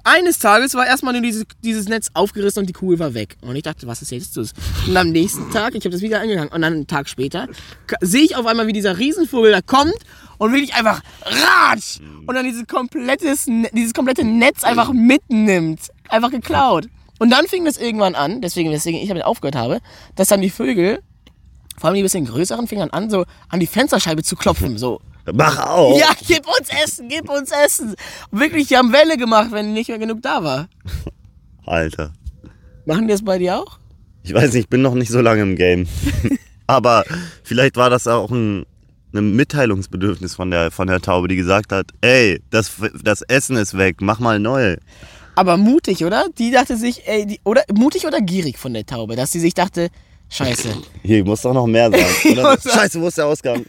[0.04, 3.36] eines Tages war erstmal nur dieses, dieses Netz aufgerissen und die Kugel war weg.
[3.42, 4.54] Und ich dachte, was ist jetzt los?
[4.88, 7.48] Und am nächsten Tag, ich habe das wieder angegangen, und dann einen Tag später,
[8.02, 9.96] sehe ich auf einmal, wie dieser Riesenvogel da kommt
[10.38, 15.80] und wirklich einfach ratsch und dann dieses, komplettes, Ne- dieses komplette Netz einfach mitnimmt.
[16.10, 16.88] Einfach geklaut.
[17.20, 19.80] Und dann fing das irgendwann an, deswegen, deswegen ich damit aufgehört habe,
[20.16, 21.00] dass dann die Vögel,
[21.78, 24.78] vor allem die bisschen größeren, fingen an, so an die Fensterscheibe zu klopfen.
[24.78, 25.02] So,
[25.34, 26.00] Mach auf!
[26.00, 27.96] ja, gib uns Essen, gib uns Essen.
[28.32, 30.70] Und wirklich, die haben Welle gemacht, wenn nicht mehr genug da war.
[31.66, 32.14] Alter.
[32.86, 33.80] Machen die das bei dir auch?
[34.24, 35.88] Ich weiß nicht, ich bin noch nicht so lange im Game.
[36.68, 37.04] Aber
[37.44, 38.66] vielleicht war das auch ein,
[39.14, 43.78] ein Mitteilungsbedürfnis von der, von der Taube, die gesagt hat, ey, das, das Essen ist
[43.78, 44.78] weg, mach mal neu.
[45.38, 46.26] Aber mutig, oder?
[46.40, 49.54] Die dachte sich, ey, die, oder mutig oder gierig von der Taube, dass sie sich
[49.54, 49.90] dachte,
[50.30, 50.70] scheiße.
[51.04, 52.32] Hier, muss doch noch mehr sein.
[52.40, 52.58] Oder?
[52.60, 53.64] Scheiße, wo ist der Ausgang?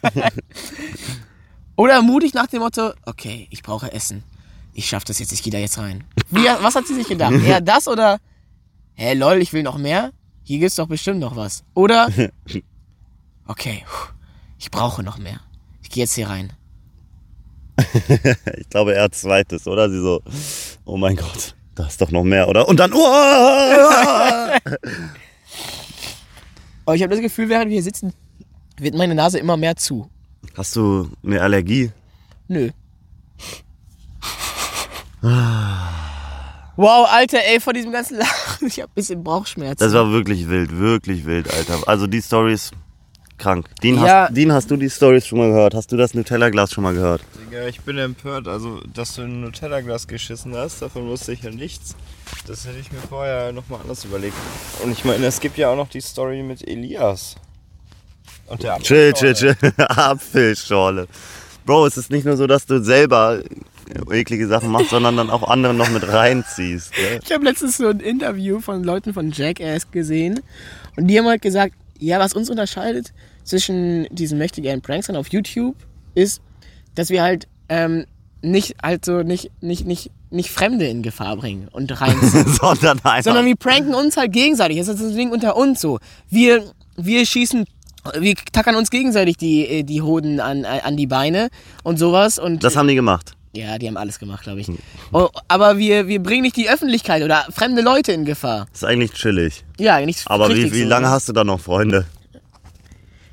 [1.77, 4.25] Oder mutig nach dem Motto, okay, ich brauche Essen.
[4.73, 6.05] Ich schaff das jetzt, ich gehe da jetzt rein.
[6.31, 7.35] Wie, was hat sie sich gedacht?
[7.45, 8.19] Eher das oder,
[8.95, 10.13] hä, lol, ich will noch mehr?
[10.45, 11.65] Hier gibt's doch bestimmt noch was.
[11.75, 12.09] Oder,
[13.47, 13.85] okay,
[14.59, 15.41] ich brauche noch mehr.
[15.83, 16.55] Ich gehe jetzt hier rein.
[18.57, 19.91] Ich glaube, er hat zweites, oder?
[19.91, 20.23] Sie so,
[20.87, 22.67] oh mein Gott, da ist doch noch mehr, oder?
[22.69, 22.99] Und dann, oh!
[26.85, 28.13] Aber ich habe das Gefühl, während wir hier sitzen,
[28.79, 30.11] wird meine Nase immer mehr zu.
[30.57, 31.93] Hast du eine Allergie?
[32.49, 32.71] Nö.
[35.21, 39.79] Wow, Alter, ey, vor diesem ganzen Lachen, ich hab ein bisschen Bauchschmerzen.
[39.79, 41.87] Das war wirklich wild, wirklich wild, Alter.
[41.87, 42.73] Also die Story ist
[43.39, 43.67] krank.
[43.83, 44.27] Dean, Ja.
[44.27, 45.75] hast, Dean, hast du die Stories schon mal gehört?
[45.75, 47.23] Hast du das Nutella-Glas schon mal gehört?
[47.47, 48.49] Digga, ich bin empört.
[48.49, 51.97] Also, dass du in ein Nutella-Glas geschissen hast, davon wusste ich ja nichts.
[52.47, 54.35] Das hätte ich mir vorher nochmal anders überlegt.
[54.83, 57.37] Und ich meine, es gibt ja auch noch die Story mit Elias.
[58.47, 59.57] Und der Chill, chill, Apfelschorle.
[59.61, 59.73] chill.
[59.89, 61.09] Apfelschorle.
[61.67, 63.43] Bro, es ist nicht nur so, dass du selber
[64.11, 66.93] eklige Sachen machst, sondern dann auch andere noch mit reinziehst.
[66.93, 67.21] Ne?
[67.25, 70.41] Ich habe letztens so ein Interview von Leuten von Jackass gesehen
[70.97, 73.13] und die haben halt gesagt, ja, was uns unterscheidet
[73.45, 75.77] zwischen diesen mächtigen Prankstern auf YouTube
[76.15, 76.41] ist,
[76.95, 78.07] dass wir halt ähm,
[78.43, 82.47] nicht halt so nicht nicht nicht nicht Fremde in Gefahr bringen und reinziehen.
[82.61, 83.23] sondern einfach.
[83.23, 84.79] sondern wir pranken uns halt gegenseitig.
[84.79, 85.99] Das ist das Ding unter uns so.
[86.29, 87.65] Wir, wir schießen,
[88.19, 91.49] wir tackern uns gegenseitig die, äh, die Hoden an, an die Beine
[91.83, 92.39] und sowas.
[92.39, 93.38] Und das haben die gemacht.
[93.53, 94.69] Ja, die haben alles gemacht, glaube ich.
[95.13, 98.67] Oh, aber wir, wir bringen nicht die Öffentlichkeit oder fremde Leute in Gefahr.
[98.73, 99.65] ist eigentlich chillig.
[99.79, 100.89] Ja, nicht Aber wie, wie so.
[100.89, 102.07] lange hast du da noch Freunde?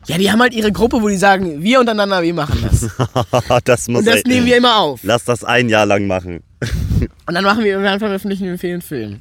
[0.07, 3.61] Ja, die haben halt ihre Gruppe, wo die sagen, wir untereinander, wir machen das.
[3.65, 4.99] das muss Und das ey, nehmen wir immer auf.
[5.03, 6.43] Lass das ein Jahr lang machen.
[7.27, 9.19] Und dann machen wir, und dann veröffentlichen wir einen Film.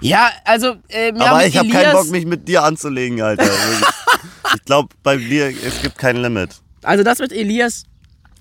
[0.00, 3.48] Ja, also, äh, wir Aber ich habe keinen Bock, mich mit dir anzulegen, Alter.
[4.56, 6.56] Ich glaube, bei dir, es gibt kein Limit.
[6.82, 7.84] Also das mit Elias,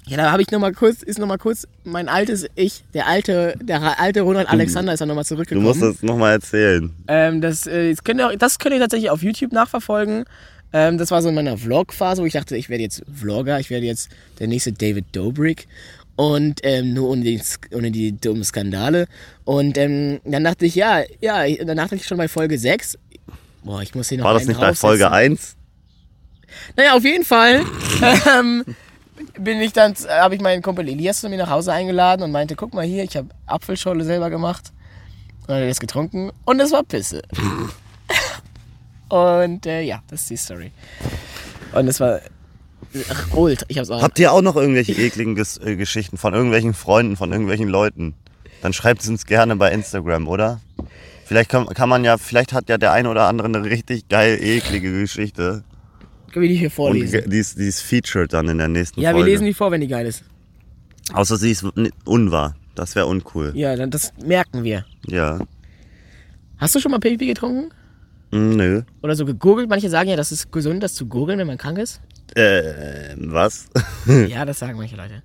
[0.09, 3.05] Ja, da habe ich noch mal kurz, ist noch mal kurz mein altes Ich, der
[3.05, 5.67] alte, der alte Ronald Alexander ist dann noch mal Du zurückgekommen.
[5.67, 6.89] musst das nochmal erzählen.
[7.07, 10.25] Ähm, das, äh, das, könnt ihr, das könnt ihr tatsächlich auf YouTube nachverfolgen.
[10.73, 13.69] Ähm, das war so in meiner Vlog-Phase, wo ich dachte, ich werde jetzt Vlogger, ich
[13.69, 15.67] werde jetzt der nächste David Dobrik.
[16.15, 17.39] Und ähm, nur ohne die,
[17.71, 19.05] ohne die dummen Skandale.
[19.45, 22.97] Und ähm, dann dachte ich, ja, ja, dann dachte ich schon bei Folge 6.
[23.63, 24.73] Boah, ich muss hier noch War das nicht bei.
[24.73, 25.55] Folge 1?
[26.75, 27.63] Naja, auf jeden Fall
[28.39, 28.63] ähm,
[29.37, 32.55] bin ich dann, habe ich meinen Kumpel Elias zu mir nach Hause eingeladen und meinte,
[32.55, 34.71] guck mal hier, ich habe Apfelschorle selber gemacht.
[35.47, 37.21] Und er hat das getrunken und es war Pisse.
[39.09, 40.71] und äh, ja, das ist die Story.
[41.73, 42.19] Und es war
[43.09, 43.65] ach, old.
[43.67, 44.01] Ich hab's auch.
[44.01, 48.13] Habt ihr auch noch irgendwelche ekligen Ges äh, Geschichten von irgendwelchen Freunden, von irgendwelchen Leuten?
[48.61, 50.59] Dann schreibt es uns gerne bei Instagram, oder?
[51.25, 54.37] Vielleicht kann, kann man ja, vielleicht hat ja der eine oder andere eine richtig geil
[54.41, 55.63] eklige Geschichte.
[56.33, 57.11] Wir die hier Und vorlesen?
[57.21, 59.31] ge- die ist, die ist featured dann in der nächsten Ja, wir Folge.
[59.31, 60.23] lesen die vor, wenn die geil ist.
[61.13, 61.65] Außer sie ist
[62.05, 62.55] unwahr.
[62.75, 63.51] Das wäre uncool.
[63.55, 64.85] Ja, dann das merken wir.
[65.07, 65.39] Ja.
[66.57, 67.71] Hast du schon mal Pipi getrunken?
[68.31, 68.81] Mm, nö.
[69.01, 69.69] Oder so gegoogelt?
[69.69, 71.99] Manche sagen ja, das ist gesund, das zu googeln, wenn man krank ist.
[72.35, 73.67] Äh, was?
[74.27, 75.23] ja, das sagen manche Leute.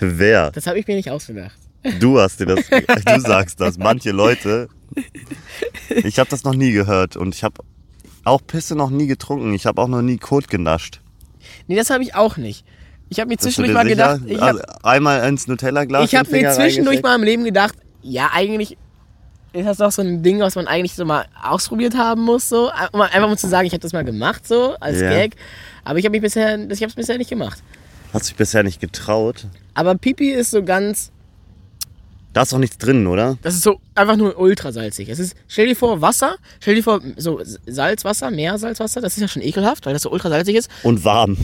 [0.00, 0.50] Wer?
[0.52, 1.56] Das habe ich mir nicht ausgedacht.
[2.00, 2.60] Du hast dir das,
[3.04, 3.78] du sagst das.
[3.78, 4.68] Manche Leute.
[6.04, 7.62] Ich habe das noch nie gehört und ich habe
[8.26, 9.54] auch Pisse noch nie getrunken.
[9.54, 11.00] Ich habe auch noch nie Kot genascht.
[11.66, 12.64] Nee, das habe ich auch nicht.
[13.08, 13.94] Ich habe mir zwischendurch mal sicher?
[14.18, 16.04] gedacht, ich also, habe einmal ins Nutella-Glas.
[16.12, 18.76] ich hab den mir zwischendurch mal im Leben gedacht, ja, eigentlich
[19.52, 22.70] ist das doch so ein Ding, was man eigentlich so mal ausprobiert haben muss, so.
[22.92, 25.10] Um Einfach um zu sagen, ich habe das mal gemacht, so, als Ja.
[25.10, 25.36] Gag.
[25.84, 27.62] Aber ich habe mich bisher, ich habe es bisher nicht gemacht.
[28.12, 29.46] Hast dich bisher nicht getraut.
[29.74, 31.12] Aber Pipi ist so ganz,
[32.36, 33.38] Da ist doch nichts drin, oder?
[33.40, 35.08] das ist so einfach nur ultrasalzig.
[35.08, 39.28] Es ist, stell dir vor, Wasser, stell dir vor, so Salzwasser, Meersalzwasser, das ist ja
[39.28, 40.70] schon ekelhaft, weil das so ultrasalzig ist.
[40.82, 41.38] Und warm.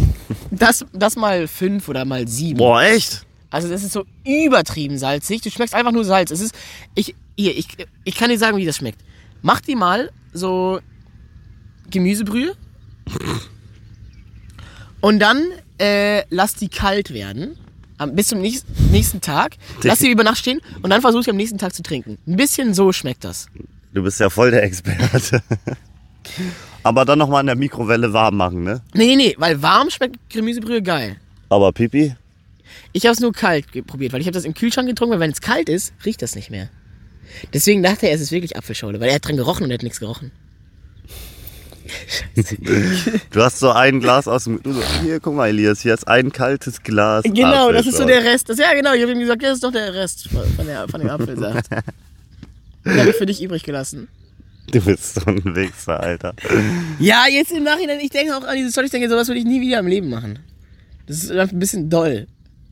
[0.50, 2.58] Das, das mal fünf oder mal sieben.
[2.58, 3.24] Boah, echt?
[3.48, 5.40] Also das ist so übertrieben salzig.
[5.40, 6.30] Du schmeckst einfach nur Salz.
[6.30, 6.54] Es ist,
[6.94, 7.68] ich, hier, ich,
[8.04, 9.00] ich kann dir sagen, wie das schmeckt.
[9.40, 10.78] Mach dir mal so
[11.90, 12.54] Gemüsebrühe
[15.00, 15.42] und dann
[15.78, 17.56] äh, lass die kalt werden.
[18.06, 19.56] Bis zum nächsten, Tag.
[19.82, 22.18] Lass sie über Nacht stehen und dann versuch sie am nächsten Tag zu trinken.
[22.26, 23.46] Ein bisschen so schmeckt das.
[23.92, 25.42] Du bist ja voll der Experte.
[26.82, 28.82] Aber dann nochmal in der Mikrowelle warm machen, ne?
[28.94, 31.16] Nee, nee, nee, weil warm schmeckt Gemüsebrühe geil.
[31.48, 32.16] Aber Pipi?
[32.92, 35.30] Ich habe es nur kalt probiert, weil ich habe das im Kühlschrank getrunken, weil wenn
[35.30, 36.68] es kalt ist, riecht das nicht mehr.
[37.52, 39.82] Deswegen dachte er, es ist wirklich Apfelschorle, weil er hat dran gerochen und er hat
[39.82, 40.32] nichts gerochen.
[43.30, 44.62] Du hast so ein Glas aus dem.
[44.62, 47.24] Du so, hier, guck mal, Elias, hier ist ein kaltes Glas.
[47.24, 48.48] Genau, das ist so der Rest.
[48.48, 51.00] Das, ja, genau, ich habe ihm gesagt, das ist doch der Rest von, der, von
[51.00, 51.70] dem Apfelsaft.
[52.84, 54.08] Den habe ich für dich übrig gelassen.
[54.70, 56.34] Du bist so ein Wichser, Alter.
[56.98, 59.44] Ja, jetzt im Nachhinein, ich denke auch an diese Story, ich denke, sowas würde ich
[59.44, 60.38] nie wieder im Leben machen.
[61.06, 62.26] Das ist einfach ein bisschen doll.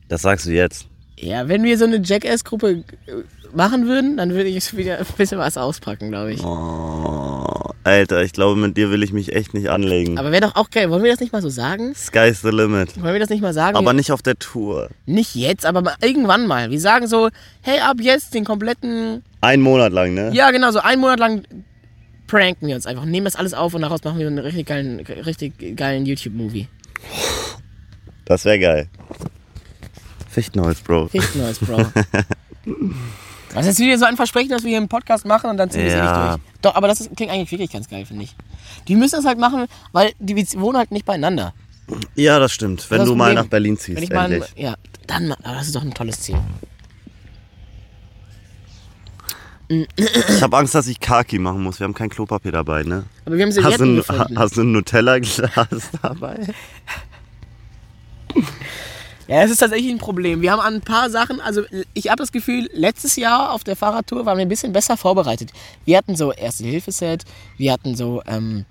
[0.07, 0.87] Das sagst du jetzt.
[1.17, 3.11] Ja, wenn wir so eine Jackass-Gruppe äh,
[3.53, 6.43] machen würden, dann würde ich wieder ein bisschen was auspacken, glaube ich.
[6.43, 10.19] Oh, Alter, ich glaube, mit dir will ich mich echt nicht anlegen.
[10.19, 10.89] Aber wäre doch auch geil.
[10.91, 11.95] Wollen wir das nicht mal so sagen?
[11.95, 13.01] Sky's the limit.
[13.01, 13.75] Wollen wir das nicht mal sagen?
[13.75, 14.89] Aber nicht auf der Tour.
[15.05, 16.69] Nicht jetzt, aber mal irgendwann mal.
[16.69, 17.29] Wir sagen so,
[17.61, 19.23] hey, ab jetzt den kompletten.
[19.41, 20.31] Ein Monat lang, ne?
[20.33, 21.43] Ja, genau, so einen Monat lang
[22.27, 23.05] pranken wir uns einfach.
[23.05, 26.67] Nehmen das alles auf und daraus machen wir einen richtig geilen, richtig geilen YouTube-Movie.
[28.25, 28.89] Das wäre geil.
[30.29, 31.07] Fichtenholz, Bro.
[31.07, 31.85] Fichtenholz, Bro.
[33.53, 35.81] Was ist wieder so ein Versprechen, dass wir hier einen Podcast machen und dann ziehen
[35.81, 36.03] wir es Ja.
[36.03, 36.61] nicht durch.
[36.61, 38.35] Doch, aber das ist, klingt eigentlich wirklich ganz geil, finde ich.
[38.87, 41.53] Die müssen das halt machen, weil die wohnen halt nicht beieinander.
[42.15, 42.89] Ja, das stimmt.
[42.89, 44.53] Wenn Das du mal nach Berlin ziehst, mal, endlich.
[44.55, 44.75] ja,
[45.07, 46.37] dann, aber das ist doch ein tolles Ziel.
[49.67, 51.79] Ich habe Angst, dass ich Kaki machen muss.
[51.79, 53.05] Wir haben kein Klopapier dabei, ne?
[53.25, 54.37] Aber wir haben Hast du, gefunden.
[54.39, 56.39] hast du ein Nutella-Glas dabei?
[59.31, 60.41] Ja, es ist tatsächlich ein Problem.
[60.41, 61.63] Wir haben an ein paar Sachen, also
[61.93, 65.51] ich habe das Gefühl, letztes Jahr auf der Fahrradtour waren wir ein bisschen besser vorbereitet.
[65.85, 67.23] Wir hatten so Erste-Hilfe-Set,
[67.55, 68.65] wir hatten so ähm,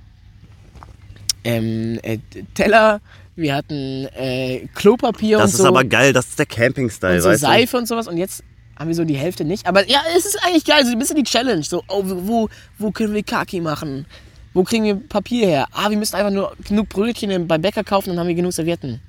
[1.45, 2.19] ähm, äh,
[2.53, 3.01] Teller,
[3.37, 6.13] wir hatten äh, Klopapier Das und ist so, aber geil.
[6.13, 8.45] Das ist der Camping-Style, und so weißt Seife und sowas und jetzt
[8.79, 9.67] haben wir so die Hälfte nicht.
[9.67, 11.63] Aber ja, es ist eigentlich geil, so ein bisschen die Challenge.
[11.63, 14.05] So, oh, wo, wo können wir Kaki machen?
[14.53, 15.69] Wo kriegen wir Papier her?
[15.73, 19.01] Ah, wir müssen einfach nur genug Brötchen beim Bäcker kaufen, dann haben wir genug Servietten.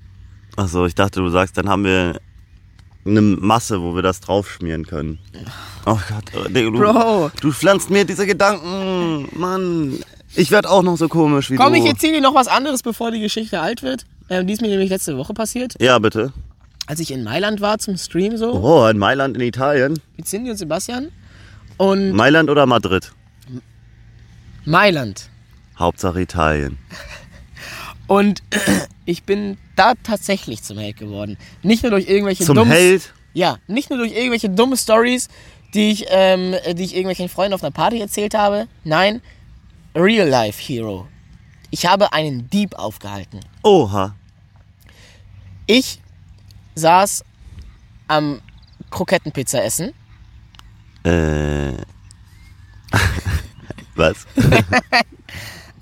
[0.57, 2.19] Achso, ich dachte, du sagst, dann haben wir
[3.05, 5.17] eine Masse, wo wir das draufschmieren können.
[5.85, 7.31] Oh Gott, du, Bro.
[7.41, 9.27] du pflanzt mir diese Gedanken.
[9.39, 9.97] Mann,
[10.35, 11.79] ich werde auch noch so komisch wie Komm, du.
[11.79, 14.05] ich erzähle dir noch was anderes, bevor die Geschichte alt wird.
[14.29, 16.31] Ähm, die ist mir nämlich letzte Woche passiert, Ja, bitte.
[16.85, 19.99] als ich in Mailand war zum Stream so Oh, in Mailand in Italien.
[20.17, 21.07] mit Cindy und Sebastian.
[21.77, 23.11] Und Mailand oder Madrid?
[24.65, 25.29] Mailand.
[25.79, 26.77] Hauptsache Italien.
[28.07, 28.43] Und
[29.11, 31.37] ich bin da tatsächlich zum Held geworden.
[31.63, 33.13] Nicht nur durch irgendwelche Zum dummen- Held.
[33.33, 35.27] Ja, nicht nur durch irgendwelche dumme Stories,
[35.73, 38.67] die ich, ähm, die ich irgendwelchen Freunden auf einer Party erzählt habe.
[38.83, 39.21] Nein,
[39.95, 41.07] Real Life Hero.
[41.69, 43.39] Ich habe einen Dieb aufgehalten.
[43.63, 44.15] Oha.
[45.67, 46.01] Ich
[46.75, 47.23] saß
[48.07, 48.41] am
[48.89, 49.93] Krokettenpizza essen.
[51.03, 51.73] Äh.
[53.95, 54.25] Was?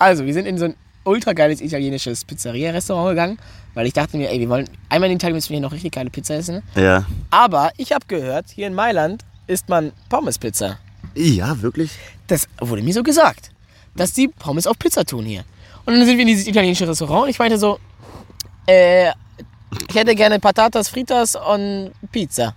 [0.01, 0.75] Also, wir sind in so ein
[1.09, 3.39] ultra geiles italienisches Pizzeria-Restaurant gegangen,
[3.73, 5.73] weil ich dachte mir, ey, wir wollen einmal in den Tag müssen wir hier noch
[5.73, 6.61] richtig geile Pizza essen.
[6.75, 7.05] Ja.
[7.31, 10.77] Aber ich habe gehört, hier in Mailand isst man Pommes-Pizza.
[11.15, 11.91] Ja, wirklich?
[12.27, 13.51] Das wurde mir so gesagt,
[13.95, 15.43] dass die Pommes auf Pizza tun hier.
[15.85, 17.79] Und dann sind wir in dieses italienische Restaurant und ich meinte so,
[18.67, 19.09] äh,
[19.87, 22.55] ich hätte gerne Patatas Fritas und Pizza.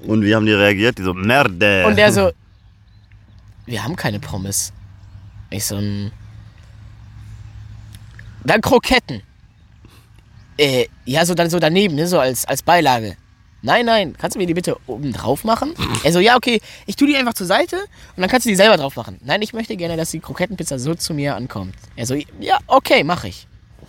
[0.00, 0.98] Und wie haben die reagiert?
[0.98, 1.84] Die so, Merde.
[1.86, 2.30] Und der so,
[3.66, 4.72] wir haben keine Pommes.
[5.50, 6.10] Ich so, "Hm."
[8.44, 9.22] Dann Kroketten.
[10.56, 13.16] Äh, ja, so dann so daneben, ne, so als, als Beilage.
[13.62, 15.72] Nein, nein, kannst du mir die bitte oben drauf machen?
[16.02, 18.56] Er so, ja, okay, ich tue die einfach zur Seite und dann kannst du die
[18.56, 19.18] selber drauf machen.
[19.24, 21.74] Nein, ich möchte gerne, dass die Krokettenpizza so zu mir ankommt.
[21.96, 23.46] Er so, ja, okay, mach ich.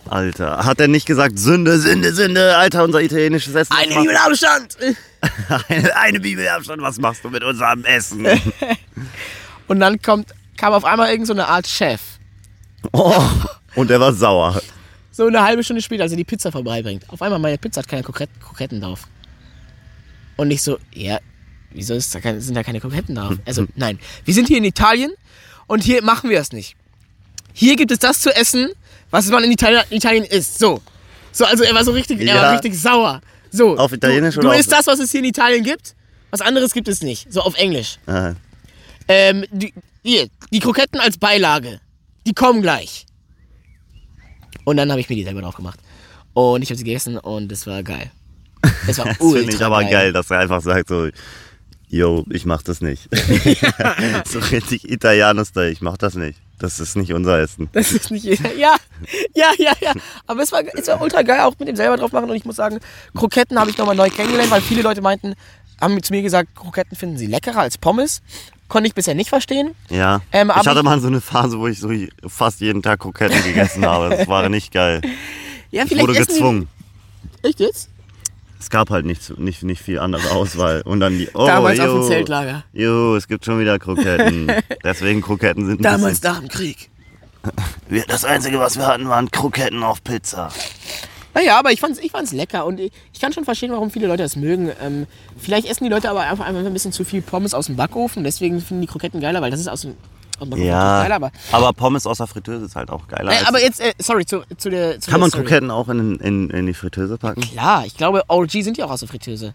[0.08, 3.74] Alter, hat er nicht gesagt, Sünde, Sünde, Sünde, Alter, unser italienisches Essen.
[3.74, 4.78] Eine Bibelabstand!
[5.68, 8.26] eine, eine Bibelabstand, was machst du mit unserem Essen?
[9.68, 12.00] Und dann kommt, kam auf einmal irgend so eine Art Chef.
[12.92, 13.22] oh.
[13.76, 14.60] Und er war sauer.
[15.12, 17.08] So eine halbe Stunde später, als er die Pizza vorbeibringt.
[17.08, 19.04] Auf einmal, meine Pizza hat keine Kroketten, drauf.
[20.36, 21.18] Und ich so, ja,
[21.70, 23.34] wieso ist da keine, sind da keine Kroketten drauf?
[23.46, 23.98] Also, nein.
[24.24, 25.12] Wir sind hier in Italien
[25.66, 26.76] und hier machen wir es nicht.
[27.54, 28.70] Hier gibt es das zu essen,
[29.10, 30.58] was man in Italien, Italien isst.
[30.58, 30.82] So.
[31.32, 32.42] So, also er war so richtig, er Ja.
[32.42, 33.20] war richtig sauer.
[33.50, 33.78] So.
[33.78, 35.94] Auf Italienisch du, oder Du isst das, was es hier in Italien gibt.
[36.30, 37.32] Was anderes gibt es nicht.
[37.32, 37.98] So auf Englisch.
[38.06, 38.34] Ah,
[39.08, 39.72] Ähm, die,
[40.02, 41.80] hier, die Kroketten als Beilage.
[42.26, 43.05] Die kommen gleich.
[44.66, 45.78] Und dann habe ich mir die selber drauf gemacht.
[46.34, 48.10] Und ich habe sie gegessen und es war geil.
[48.88, 50.12] Es war Das ultra finde ich aber geil.
[50.12, 51.08] dass er einfach sagt so,
[51.88, 53.08] yo, ich mach das nicht.
[54.26, 56.40] so richtig Italiano-Style, ich mach das nicht.
[56.58, 57.68] Das ist nicht unser Essen.
[57.74, 58.52] Das ist nicht jeder.
[58.54, 58.74] Ja,
[59.34, 59.92] ja, ja, ja.
[60.26, 62.28] Aber es war, es war ultra geil, auch mit dem selber drauf machen.
[62.28, 62.80] Und ich muss sagen,
[63.14, 65.34] Kroketten habe ich nochmal neu kennengelernt, weil viele Leute meinten,
[65.80, 68.20] haben zu mir gesagt, Kroketten finden sie leckerer als Pommes.
[68.68, 69.74] Konnte ich bisher nicht verstehen.
[69.90, 70.22] Ja.
[70.32, 71.88] Ähm, aber ich hatte mal so eine Phase, wo ich so
[72.26, 74.10] fast jeden Tag Kroketten gegessen habe.
[74.10, 75.02] Das war nicht geil.
[75.70, 76.68] Ja, Ich wurde gezwungen.
[77.42, 77.90] Echt jetzt?
[78.58, 80.82] Es gab halt nicht, nicht, nicht viel andere Auswahl.
[80.82, 82.64] Und dann die, oh, Damals auf jo, dem Zeltlager.
[82.72, 84.50] Jo, es gibt schon wieder Kroketten.
[84.84, 86.90] Deswegen Kroketten sind Damals nach dem Krieg.
[88.08, 90.50] Das Einzige, was wir hatten, waren Kroketten auf Pizza.
[91.36, 94.06] Naja, aber ich fand's, ich fand's lecker und ich, ich kann schon verstehen, warum viele
[94.06, 94.70] Leute das mögen.
[94.82, 95.06] Ähm,
[95.38, 98.24] vielleicht essen die Leute aber einfach, einfach ein bisschen zu viel Pommes aus dem Backofen,
[98.24, 99.94] deswegen finden die Kroketten geiler, weil das ist aus dem,
[100.56, 101.16] Ja, geiler.
[101.16, 103.32] Aber, aber Pommes aus der Fritteuse ist halt auch geiler.
[103.32, 105.44] äh, aber jetzt, äh, sorry, zu, zu der zu Kann der man Story.
[105.44, 107.42] Kroketten auch in, in, in die Fritteuse packen?
[107.42, 109.52] Klar, ich glaube, OG sind ja auch aus der Fritteuse.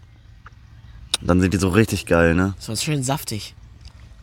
[1.22, 2.54] Dann sind die so richtig geil, ne?
[2.60, 3.54] So ist schön saftig.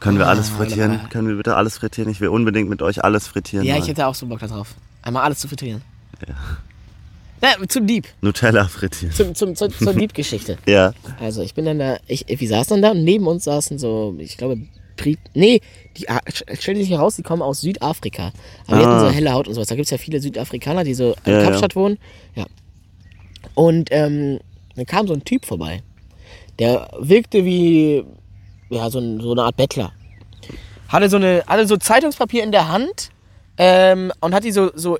[0.01, 0.91] Können wir Ah, alles frittieren?
[0.93, 1.11] wunderbar.
[1.11, 2.11] Können wir bitte alles frittieren?
[2.11, 3.67] Ich will unbedingt mit euch alles frittieren.
[3.67, 3.83] Ja, mal.
[3.83, 4.75] ich hätte auch so Bock da drauf.
[5.03, 5.83] Einmal alles zu frittieren.
[6.27, 6.35] Ja.
[7.43, 8.07] Ja, zum Dieb.
[8.21, 9.15] Nutella frittieren.
[9.15, 10.59] Zum, zum, zur, zur Dieb-Geschichte.
[10.67, 10.93] Ja.
[11.21, 14.15] Also ich bin dann da, ich, wir saßen dann da und neben uns saßen so,
[14.19, 14.59] ich glaube,
[14.97, 15.61] Brit, nee,
[15.97, 16.21] die ah,
[16.59, 18.33] stellte sich heraus, die kommen aus Südafrika.
[18.67, 18.89] Aber die Ah.
[18.97, 19.69] hatten so helle Haut und sowas.
[19.69, 21.45] Da gibt es ja viele Südafrikaner, die so in Ja, ja.
[21.45, 21.99] Kapstadt wohnen.
[22.35, 22.47] Ja.
[23.55, 24.41] Und ähm,
[24.75, 25.83] dann kam so ein Typ vorbei.
[26.59, 28.05] Der wirkte wie,
[28.71, 29.93] ja, so, so eine Art Bettler.
[30.89, 33.11] Hatte so, eine, hatte so Zeitungspapier in der Hand
[33.59, 34.99] ähm, und hat die so, so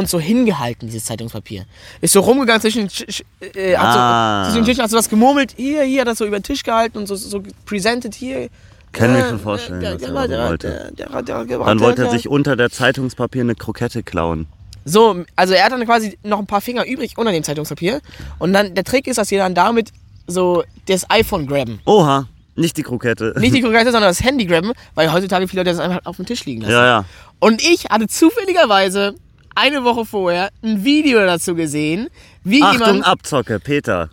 [0.00, 1.64] uns so hingehalten, dieses Zeitungspapier.
[2.00, 3.22] Ist so rumgegangen zwischen, den Tisch-
[3.54, 4.44] äh, Ah.
[4.44, 6.42] so, zwischen den Tischen, hat so was gemurmelt, hier, hier, hat das so über den
[6.42, 8.48] Tisch gehalten und so, so presented, hier.
[8.92, 10.92] Kann Ja, mir schon vorstellen, der- was er der- wollte.
[10.96, 14.46] Dann wollte er sich unter der Zeitungspapier eine Krokette klauen.
[14.84, 18.00] So, also er hat dann quasi noch ein paar Finger übrig unter dem Zeitungspapier.
[18.40, 19.90] Und dann, der Trick ist, dass wir dann damit
[20.26, 21.80] so das iPhone grabben.
[21.84, 22.26] Oha,
[22.56, 23.34] nicht die Krokette.
[23.38, 26.26] Nicht die Krokette, sondern das Handy grabben, weil heutzutage viele Leute das einfach auf dem
[26.26, 26.72] Tisch liegen lassen.
[26.72, 27.04] Ja, ja.
[27.38, 29.14] Und ich hatte zufälligerweise
[29.60, 32.08] eine Woche vorher ein Video dazu gesehen,
[32.44, 33.06] wie Achtung, jemand.
[33.06, 34.10] Abzocke, Peter.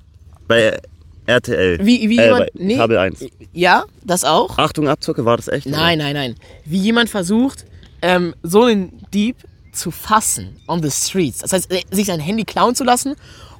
[0.47, 0.77] Bei
[1.25, 1.79] RTL.
[1.85, 2.49] Wie, wie äh, jemand.
[2.53, 3.25] bei Kabel 1.
[3.53, 4.57] Ja, das auch.
[4.57, 5.65] Achtung, Abzocke, war das echt?
[5.67, 6.35] Nein, nein, nein.
[6.65, 7.65] Wie jemand versucht,
[8.01, 9.37] ähm, so einen Dieb
[9.71, 11.39] zu fassen on the streets.
[11.39, 13.15] Das heißt, äh, sich sein Handy klauen zu lassen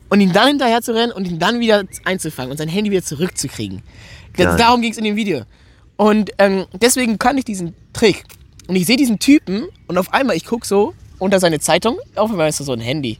[0.09, 3.03] und ihn dann hinterher zu rennen und ihn dann wieder einzufangen und sein Handy wieder
[3.03, 3.81] zurückzukriegen.
[4.35, 5.43] Das, darum ging es in dem Video.
[5.95, 8.23] Und ähm, deswegen kann ich diesen Trick.
[8.67, 12.31] Und ich sehe diesen Typen und auf einmal, ich gucke so unter seine Zeitung, auf
[12.31, 13.17] einmal ist da so ein Handy.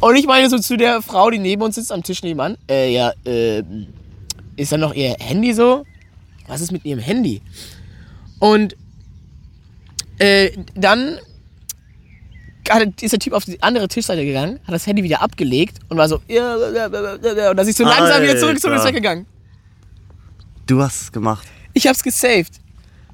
[0.00, 2.92] Und ich meine so zu der Frau, die neben uns sitzt am Tisch nebenan, äh,
[2.92, 3.62] ja, äh,
[4.56, 5.84] ist da noch ihr Handy so?
[6.46, 7.42] Was ist mit ihrem Handy?
[8.38, 8.76] Und
[10.18, 11.18] äh, dann
[13.00, 16.08] ist der Typ auf die andere Tischseite gegangen, hat das Handy wieder abgelegt und war
[16.08, 18.82] so, ja, und dann ist so langsam wieder zurück zum Alter.
[18.82, 19.26] Rezept gegangen.
[20.66, 21.46] Du hast es gemacht.
[21.72, 22.60] Ich hab's gesaved.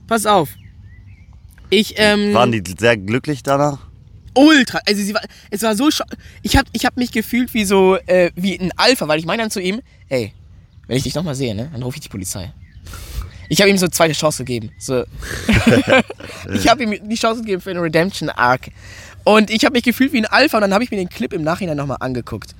[0.09, 0.49] Pass auf.
[1.75, 3.79] Ich, ähm, Waren die sehr glücklich danach?
[4.35, 5.89] ultra, also sie war, es war so,
[6.43, 9.43] ich hab, ich hab mich gefühlt wie so, äh, wie ein Alpha, weil ich meine
[9.43, 10.33] dann zu ihm, ey,
[10.87, 12.53] wenn ich dich nochmal sehe, ne, dann rufe ich die Polizei.
[13.49, 14.73] Ich habe ihm so eine zweite Chance gegeben.
[14.79, 15.05] So.
[16.55, 18.71] ich habe ihm die Chance gegeben für einen Redemption Arc.
[19.23, 21.33] Und ich habe mich gefühlt wie ein Alpha und dann habe ich mir den Clip
[21.33, 22.55] im Nachhinein nochmal angeguckt.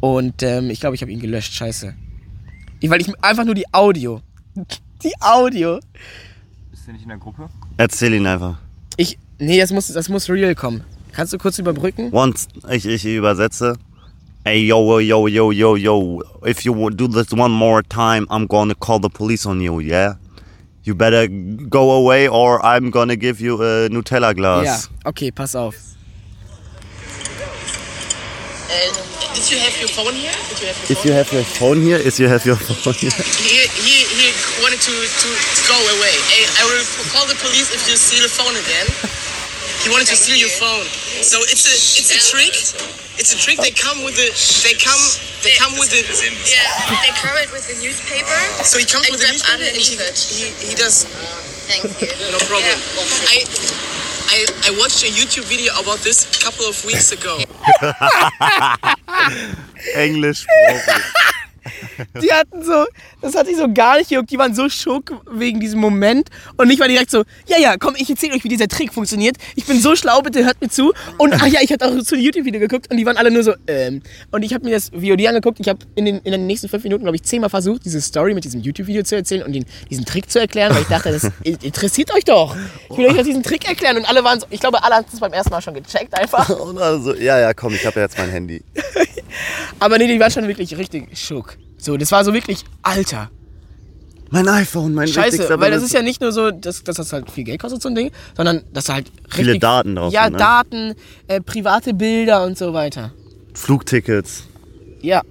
[0.00, 1.54] Und ähm, ich glaube, ich habe ihn gelöscht.
[1.54, 1.94] Scheiße.
[2.80, 4.22] Ich, weil ich einfach nur die Audio.
[5.02, 5.80] Die Audio.
[6.88, 7.50] Du nicht in der Gruppe?
[7.76, 8.56] Erzähl ihn einfach.
[8.96, 9.18] Ich.
[9.38, 10.84] Nee, das muss, das muss real kommen.
[11.12, 12.08] Kannst du kurz überbrücken?
[12.14, 13.76] Once, ich, ich übersetze.
[14.44, 16.22] Ey, yo, yo, yo, yo, yo.
[16.46, 20.14] If you do this one more time, I'm gonna call the police on you, yeah?
[20.82, 24.88] You better go away or I'm gonna give you a Nutella glass.
[25.04, 25.74] Ja, okay, pass auf.
[29.38, 30.34] Did you have your phone here?
[30.50, 32.94] Did you have your If you have your phone here, if you have your phone
[32.98, 33.14] here.
[33.38, 34.26] He, he, he
[34.66, 36.14] wanted to, to, to go away.
[36.26, 36.82] Hey, I will
[37.14, 38.86] call the police if you steal the phone again.
[39.86, 40.82] He wanted to steal your phone.
[41.22, 42.50] So it's a it's a trick.
[43.14, 43.62] It's a trick.
[43.62, 44.26] They come with the
[44.66, 44.98] they come
[45.46, 46.66] they come with the Yeah,
[46.98, 48.34] they cover it with the newspaper.
[48.66, 51.06] so he comes with the grab newspaper and he, he, he does
[51.70, 52.10] Thank you.
[52.34, 52.74] no problem.
[52.74, 53.30] Yeah.
[53.30, 53.97] I
[54.30, 57.38] I I watched a YouTube video about this a couple of weeks ago.
[59.96, 60.44] Englisch.
[62.22, 62.84] Die hatten so,
[63.20, 64.30] das hat die so gar nicht gejuckt.
[64.30, 66.28] Die waren so schock wegen diesem Moment.
[66.56, 69.36] Und ich war direkt so, ja, ja, komm, ich erzähle euch, wie dieser Trick funktioniert.
[69.56, 70.92] Ich bin so schlau, bitte hört mir zu.
[71.16, 73.42] Und ach ja, ich hatte auch zu einem YouTube-Video geguckt und die waren alle nur
[73.42, 74.02] so, ähm.
[74.30, 75.60] Und ich habe mir das VOD angeguckt.
[75.60, 78.34] Ich habe in den, in den nächsten fünf Minuten, glaube ich, zehnmal versucht, diese Story
[78.34, 81.30] mit diesem YouTube-Video zu erzählen und den, diesen Trick zu erklären, weil ich dachte, das
[81.62, 82.56] interessiert euch doch.
[82.90, 83.96] Ich will euch doch diesen Trick erklären.
[83.96, 86.48] Und alle waren so, ich glaube, alle haben es beim ersten Mal schon gecheckt einfach.
[86.60, 88.62] Und also, ja, ja, komm, ich habe ja jetzt mein Handy.
[89.78, 91.56] Aber nee, die waren schon wirklich richtig schock.
[91.78, 93.30] So, das war so wirklich, Alter.
[94.30, 97.30] Mein iPhone, mein Scheiße, weil das ist ja nicht nur so, dass, dass das halt
[97.30, 100.32] viel Geld kostet, so ein Ding, sondern dass halt Viele richtig, Daten drauf Ja, sind,
[100.32, 100.38] ne?
[100.38, 100.94] Daten,
[101.28, 103.12] äh, private Bilder und so weiter.
[103.54, 104.44] Flugtickets.
[105.00, 105.22] Ja.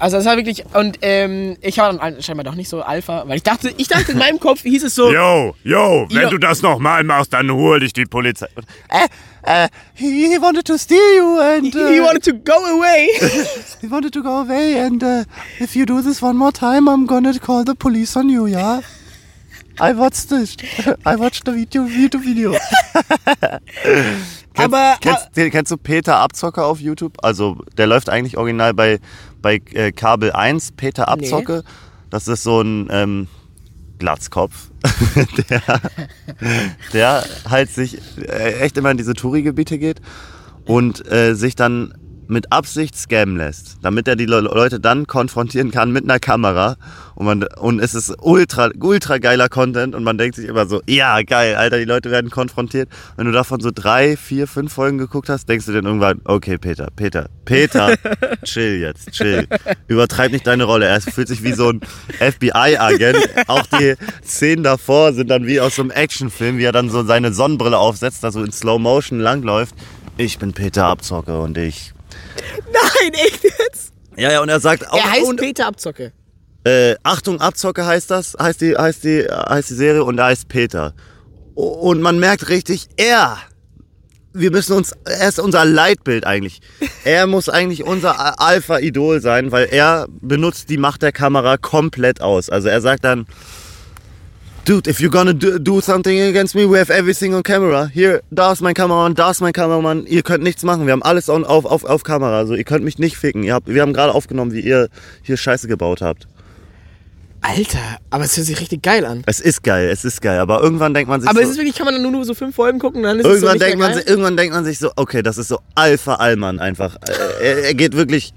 [0.00, 3.36] Also das war wirklich, und ähm, ich war dann scheinbar doch nicht so Alpha, weil
[3.36, 6.30] ich dachte, ich dachte in meinem Kopf hieß es so, Yo, yo, wenn Jo.
[6.30, 8.46] du das nochmal machst, dann hol dich die Polizei.
[8.88, 9.08] Äh,
[9.42, 13.08] äh, he, wanted to steal you and uh, he wanted to go away.
[13.80, 15.24] he wanted to go away and uh,
[15.60, 18.80] if you do this one more time, I'm gonna call the police on you, yeah?
[19.78, 20.56] I watched this.
[21.04, 22.52] I watched the video, YouTube video.
[24.54, 27.12] kennst, Aber- kennst, den- kennst du Peter Abzocker auf YouTube?
[27.22, 28.98] Also der läuft eigentlich original bei,
[29.46, 31.62] bei äh, Kabel 1, Peter Abzocke.
[32.10, 33.28] Das ist so ein ähm,
[34.00, 34.72] Glatzkopf,
[35.48, 35.62] der,
[36.92, 40.00] der halt sich äh, echt immer in diese Touri-Gebiete geht
[40.64, 41.94] und äh, sich dann
[42.28, 46.76] mit Absicht scammen lässt, damit er die Le Leute dann konfrontieren kann mit einer Kamera
[47.14, 50.82] und man und es ist ultra ultra geiler Content und man denkt sich immer so,
[50.86, 52.88] ja geil, Alter, die Leute werden konfrontiert.
[53.16, 56.58] Wenn du davon so drei, vier, fünf Folgen geguckt hast, denkst du dann irgendwann, okay,
[56.58, 57.96] Peter, Peter, Peter,
[58.44, 59.48] chill jetzt, chill,
[59.88, 60.86] übertreib nicht deine Rolle.
[60.86, 61.80] Er fühlt sich wie so ein
[62.18, 63.18] FBI-Agent.
[63.46, 67.02] Auch die Szenen davor sind dann wie aus so einem Actionfilm, wie er dann so
[67.04, 69.74] seine Sonnenbrille aufsetzt, da so in Slow Motion langläuft.
[70.18, 71.95] Ich bin Peter Abzocke und ich
[72.72, 73.92] Nein, echt jetzt?
[74.16, 76.12] ja, ja, und er sagt auch, Er heißt und, Peter Abzocke.
[76.64, 80.48] äh, Achtung, Abzocke heißt das, heißt die, heißt die, heißt die Serie und er heißt
[80.48, 80.94] Peter.
[81.54, 83.38] Und man merkt richtig, er,
[84.34, 86.60] wir müssen uns, er ist unser Leitbild eigentlich.
[87.04, 92.50] Er muss eigentlich unser Alpha-Idol sein, weil er benutzt die Macht der Kamera komplett aus.
[92.50, 93.26] Also er sagt dann,
[94.66, 97.86] Dude, if you're gonna do, do something against me, we have everything on camera.
[97.86, 100.06] Hier, da ist mein Kameramann, da ist mein Kameramann.
[100.06, 100.86] Ihr könnt nichts machen.
[100.86, 102.36] Wir haben alles on, auf, auf, auf Kamera.
[102.38, 103.44] Also ihr könnt mich nicht ficken.
[103.44, 104.88] Ihr habt, wir haben gerade aufgenommen, wie ihr
[105.22, 106.26] hier Scheiße gebaut habt.
[107.42, 107.78] Alter,
[108.10, 109.22] aber es hört sich richtig geil an.
[109.26, 110.40] Es ist geil, es ist geil.
[110.40, 112.34] Aber irgendwann denkt man sich Aber so, es ist wirklich, kann man dann nur, so
[112.34, 114.54] fünf Folgen gucken dann ist es so irgendwann nicht mehr denkt man sich, irgendwann denkt
[114.54, 116.96] man sich so, okay, das ist so Alpha Allmann einfach.
[116.96, 118.34] Äh, Er, er geht wirklich,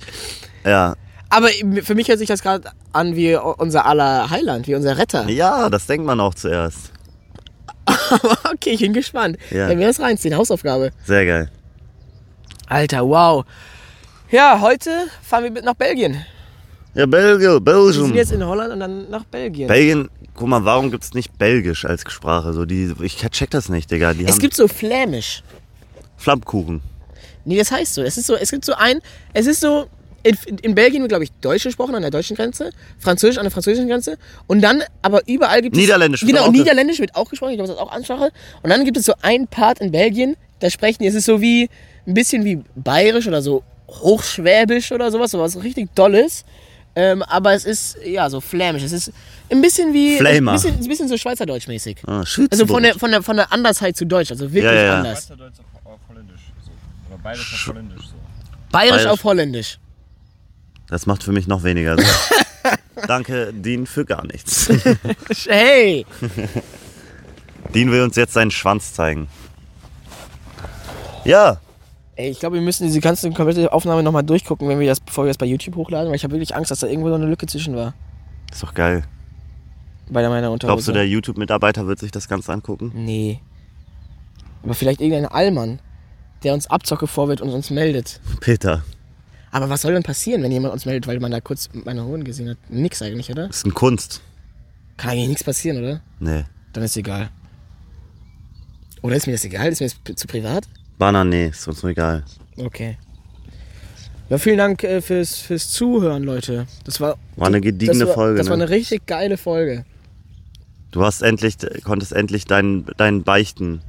[0.64, 0.94] ja,
[1.30, 1.50] Aber
[1.84, 5.30] für mich hört sich das gerade an wie unser aller Heiland, wie unser Retter.
[5.30, 6.92] ja, das denkt man auch zuerst.
[8.54, 9.38] okay, ich bin gespannt.
[9.52, 9.68] Ja.
[9.68, 10.92] Wenn wir das reinziehen, Hausaufgabe.
[11.06, 11.52] Sehr geil.
[12.68, 13.46] Alter, wow.
[14.32, 14.92] Ja, heute
[15.24, 16.24] fahren wir mit nach Belgien.
[16.94, 19.68] Ja, Belgien, Wir sind jetzt in Holland und dann nach Belgien.
[19.68, 22.54] Belgien, guck mal, warum gibt's nicht Belgisch als Sprache?
[22.54, 24.14] So die, ich check das nicht, Digga.
[24.14, 25.44] Die es gibt so Flämisch.
[26.18, 26.82] Flammkuchen.
[27.46, 28.04] Nee, das heißt so.
[28.04, 29.00] Es ist so, es gibt so ein,
[29.34, 29.88] es ist so,
[30.24, 33.52] in, in Belgien wird, glaube ich, Deutsch gesprochen an der deutschen Grenze, Französisch an der
[33.52, 34.18] französischen Grenze
[34.48, 35.82] und dann, aber überall gibt es...
[35.82, 38.32] Niederländisch wird Genau, auch- Niederländisch wird auch gesprochen, ich glaube, das ist auch Ansprache.
[38.64, 41.40] Und dann gibt es so einen Part in Belgien, Da sprechen die, es ist so
[41.42, 41.70] wie,
[42.06, 46.44] ein bisschen wie bayerisch oder so hochschwäbisch oder sowas, sowas richtig Dolles.
[46.96, 48.84] Ähm, aber es ist, ja, so flämisch.
[48.84, 49.12] Es ist
[49.50, 50.52] ein bisschen wie, Flamer.
[50.52, 51.98] ein bisschen, ein bisschen so Schweizerdeutsch-mäßig.
[52.08, 54.84] Ah, Also von der, von, der, von der Andersheit zu Deutsch, also wirklich Ja, ja,
[54.84, 54.98] ja.
[54.98, 55.20] anders.
[55.28, 56.42] Schweizerdeutsch auf, auf Holländisch.
[56.66, 56.72] So.
[57.14, 58.06] Oder beides auf Holländisch.
[58.08, 58.14] So.
[58.72, 59.06] Bayerisch Bayerisch.
[59.12, 59.80] auf Holländisch.
[60.90, 62.08] Das macht für mich noch weniger Sinn.
[63.08, 64.70] Danke, Dean, für gar nichts.
[65.48, 66.06] Hey!
[67.74, 69.28] Dean will uns jetzt seinen Schwanz zeigen.
[71.24, 71.60] Ja,
[72.20, 75.24] Ey, ich glaube, wir müssen diese ganze komplette Aufnahme nochmal durchgucken, wenn wir das, bevor
[75.24, 77.26] wir das bei YouTube hochladen, weil ich habe wirklich Angst, dass da irgendwo so eine
[77.26, 77.94] Lücke zwischen war.
[78.52, 79.06] ist doch geil.
[80.10, 80.74] Bei meiner Unterhose.
[80.74, 82.92] Glaubst du, der YouTube-Mitarbeiter wird sich das Ganze angucken?
[82.94, 83.40] Nee.
[84.64, 85.80] Aber vielleicht irgendein Allmann,
[86.44, 88.20] der uns Abzocke vorwirft und uns meldet.
[88.42, 88.84] Peter,
[89.52, 92.24] Aber was soll denn passieren, wenn jemand uns meldet, weil man da kurz meine Hoden
[92.24, 92.58] gesehen hat?
[92.70, 93.50] Nix eigentlich, oder?
[93.50, 94.22] ist ein Kunst.
[94.98, 96.02] Kann eigentlich nichts passieren, oder?
[96.20, 96.44] Nee.
[96.74, 97.30] Dann ist egal.
[99.02, 99.70] Oder ist mir das egal?
[99.72, 100.66] Ist mir das zu privat?
[100.98, 102.24] Banner, nee, ist uns nur egal.
[102.58, 102.98] Okay.
[104.30, 106.68] Ja, vielen Dank äh, fürs, fürs Zuhören, Leute.
[106.84, 108.64] Das war, War eine gediegene das war, Folge, Das war ne?
[108.66, 109.86] eine richtig geile Folge.
[110.92, 113.82] Du hast endlich, konntest endlich deinen dein Beichten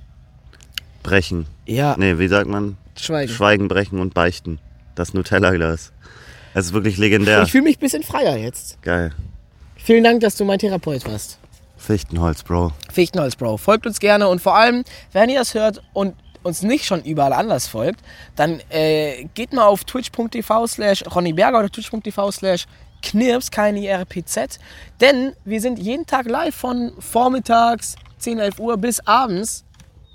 [1.02, 1.46] brechen.
[1.66, 2.76] Ja, Nee, wie sagt man?
[2.96, 3.32] Schweigen.
[3.32, 4.58] Schweigen brechen und beichten.
[4.95, 5.93] Das Nutella-Glas.
[6.55, 7.43] Es ist wirklich legendär.
[7.43, 8.82] Ich fühle mich ein bisschen freier jetzt.
[8.82, 9.12] Geil.
[9.76, 11.38] Vielen Dank, dass du mein Therapeut warst.
[11.76, 12.72] Fichtenholz, Bro.
[12.93, 13.57] Fichtenholz, Bro.
[13.57, 17.32] Folgt uns gerne und vor allem, wenn ihr das hört und uns nicht schon überall
[17.32, 18.01] anders folgt,
[18.36, 22.66] dann äh, geht mal auf twitch.tv slash ronnyberger oder twitch.tv slash
[23.03, 24.59] knirps, keine IRPZ,
[25.01, 29.64] denn wir sind jeden Tag live von vormittags 10, 11 Uhr bis abends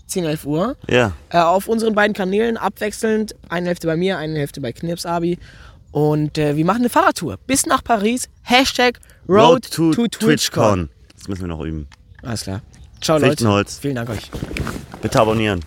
[0.07, 1.13] 10, 11 Uhr Ja.
[1.29, 3.35] äh, auf unseren beiden Kanälen abwechselnd.
[3.49, 5.37] Eine Hälfte bei mir, eine Hälfte bei Knirps Abi.
[5.91, 8.29] Und äh, wir machen eine Fahrradtour bis nach Paris.
[8.43, 10.89] Hashtag Road, to, TwitchCon.
[11.17, 11.87] Das müssen wir noch üben.
[12.21, 12.61] Alles klar.
[13.01, 13.65] Ciao Leute.
[13.81, 14.29] Vielen Dank euch.
[15.01, 15.61] Bitte abonnieren.